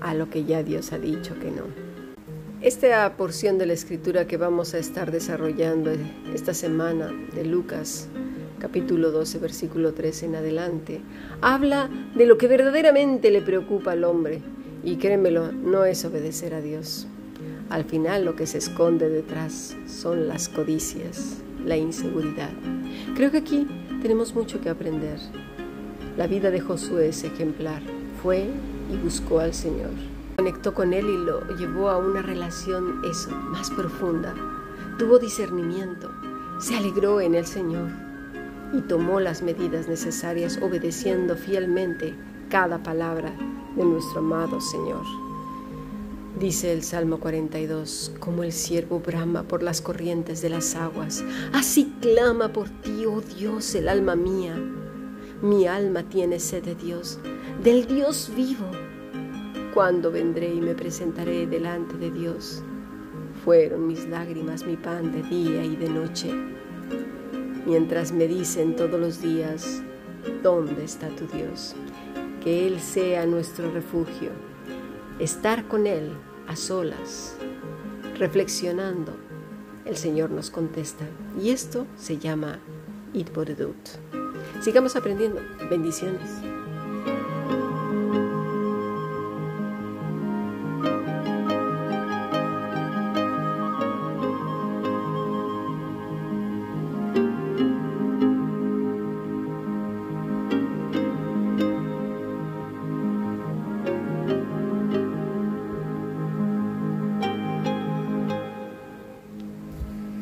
a 0.00 0.14
lo 0.14 0.28
que 0.28 0.44
ya 0.44 0.62
Dios 0.62 0.92
ha 0.92 0.98
dicho 0.98 1.34
que 1.40 1.50
no. 1.50 1.64
Esta 2.60 3.16
porción 3.16 3.58
de 3.58 3.66
la 3.66 3.72
escritura 3.72 4.26
que 4.26 4.36
vamos 4.36 4.74
a 4.74 4.78
estar 4.78 5.10
desarrollando 5.10 5.90
esta 6.32 6.54
semana 6.54 7.10
de 7.34 7.44
Lucas 7.44 8.08
capítulo 8.62 9.10
12, 9.10 9.40
versículo 9.40 9.92
13 9.92 10.26
en 10.26 10.36
adelante, 10.36 11.00
habla 11.40 11.90
de 12.14 12.26
lo 12.26 12.38
que 12.38 12.46
verdaderamente 12.46 13.32
le 13.32 13.42
preocupa 13.42 13.90
al 13.90 14.04
hombre. 14.04 14.40
Y 14.84 14.98
créemelo, 14.98 15.50
no 15.50 15.84
es 15.84 16.04
obedecer 16.04 16.54
a 16.54 16.60
Dios. 16.60 17.08
Al 17.70 17.84
final 17.84 18.24
lo 18.24 18.36
que 18.36 18.46
se 18.46 18.58
esconde 18.58 19.08
detrás 19.08 19.76
son 19.88 20.28
las 20.28 20.48
codicias, 20.48 21.38
la 21.64 21.76
inseguridad. 21.76 22.50
Creo 23.16 23.32
que 23.32 23.38
aquí 23.38 23.66
tenemos 24.00 24.32
mucho 24.32 24.60
que 24.60 24.70
aprender. 24.70 25.18
La 26.16 26.28
vida 26.28 26.52
de 26.52 26.60
Josué 26.60 27.08
es 27.08 27.24
ejemplar. 27.24 27.82
Fue 28.22 28.46
y 28.92 28.96
buscó 28.96 29.40
al 29.40 29.54
Señor. 29.54 29.90
Conectó 30.36 30.72
con 30.72 30.92
Él 30.92 31.06
y 31.06 31.16
lo 31.16 31.48
llevó 31.56 31.88
a 31.88 31.98
una 31.98 32.22
relación, 32.22 33.02
eso, 33.10 33.30
más 33.30 33.72
profunda. 33.72 34.32
Tuvo 35.00 35.18
discernimiento. 35.18 36.12
Se 36.60 36.76
alegró 36.76 37.20
en 37.20 37.34
el 37.34 37.44
Señor 37.44 38.11
y 38.72 38.80
tomó 38.82 39.20
las 39.20 39.42
medidas 39.42 39.88
necesarias 39.88 40.58
obedeciendo 40.62 41.36
fielmente 41.36 42.14
cada 42.48 42.82
palabra 42.82 43.32
de 43.76 43.84
nuestro 43.84 44.20
amado 44.20 44.60
Señor. 44.60 45.04
Dice 46.38 46.72
el 46.72 46.82
Salmo 46.82 47.20
42, 47.20 48.14
como 48.18 48.42
el 48.42 48.52
siervo 48.52 49.00
brama 49.00 49.42
por 49.42 49.62
las 49.62 49.80
corrientes 49.80 50.40
de 50.40 50.48
las 50.48 50.74
aguas, 50.74 51.22
así 51.52 51.92
clama 52.00 52.52
por 52.52 52.68
ti, 52.68 53.04
oh 53.06 53.20
Dios, 53.20 53.74
el 53.74 53.88
alma 53.88 54.16
mía. 54.16 54.56
Mi 55.42 55.66
alma 55.66 56.02
tiene 56.04 56.40
sed 56.40 56.64
de 56.64 56.74
Dios, 56.74 57.18
del 57.62 57.86
Dios 57.86 58.32
vivo. 58.34 58.66
¿Cuándo 59.74 60.10
vendré 60.10 60.52
y 60.52 60.60
me 60.60 60.74
presentaré 60.74 61.46
delante 61.46 61.96
de 61.96 62.10
Dios? 62.10 62.62
Fueron 63.44 63.86
mis 63.86 64.08
lágrimas 64.08 64.64
mi 64.66 64.76
pan 64.76 65.12
de 65.12 65.22
día 65.22 65.64
y 65.64 65.76
de 65.76 65.88
noche, 65.88 66.30
mientras 67.66 68.12
me 68.12 68.26
dicen 68.28 68.76
todos 68.76 68.98
los 68.98 69.20
días, 69.20 69.82
¿dónde 70.42 70.84
está 70.84 71.08
tu 71.08 71.26
Dios? 71.26 71.74
Que 72.42 72.66
Él 72.66 72.80
sea 72.80 73.26
nuestro 73.26 73.70
refugio 73.70 74.30
estar 75.18 75.68
con 75.68 75.86
Él 75.86 76.12
a 76.48 76.56
solas, 76.56 77.36
reflexionando, 78.18 79.12
el 79.84 79.96
Señor 79.96 80.30
nos 80.30 80.50
contesta. 80.50 81.04
Y 81.40 81.50
esto 81.50 81.86
se 81.96 82.18
llama 82.18 82.58
Itboredut. 83.12 83.76
Sigamos 84.60 84.96
aprendiendo. 84.96 85.40
Bendiciones. 85.70 86.51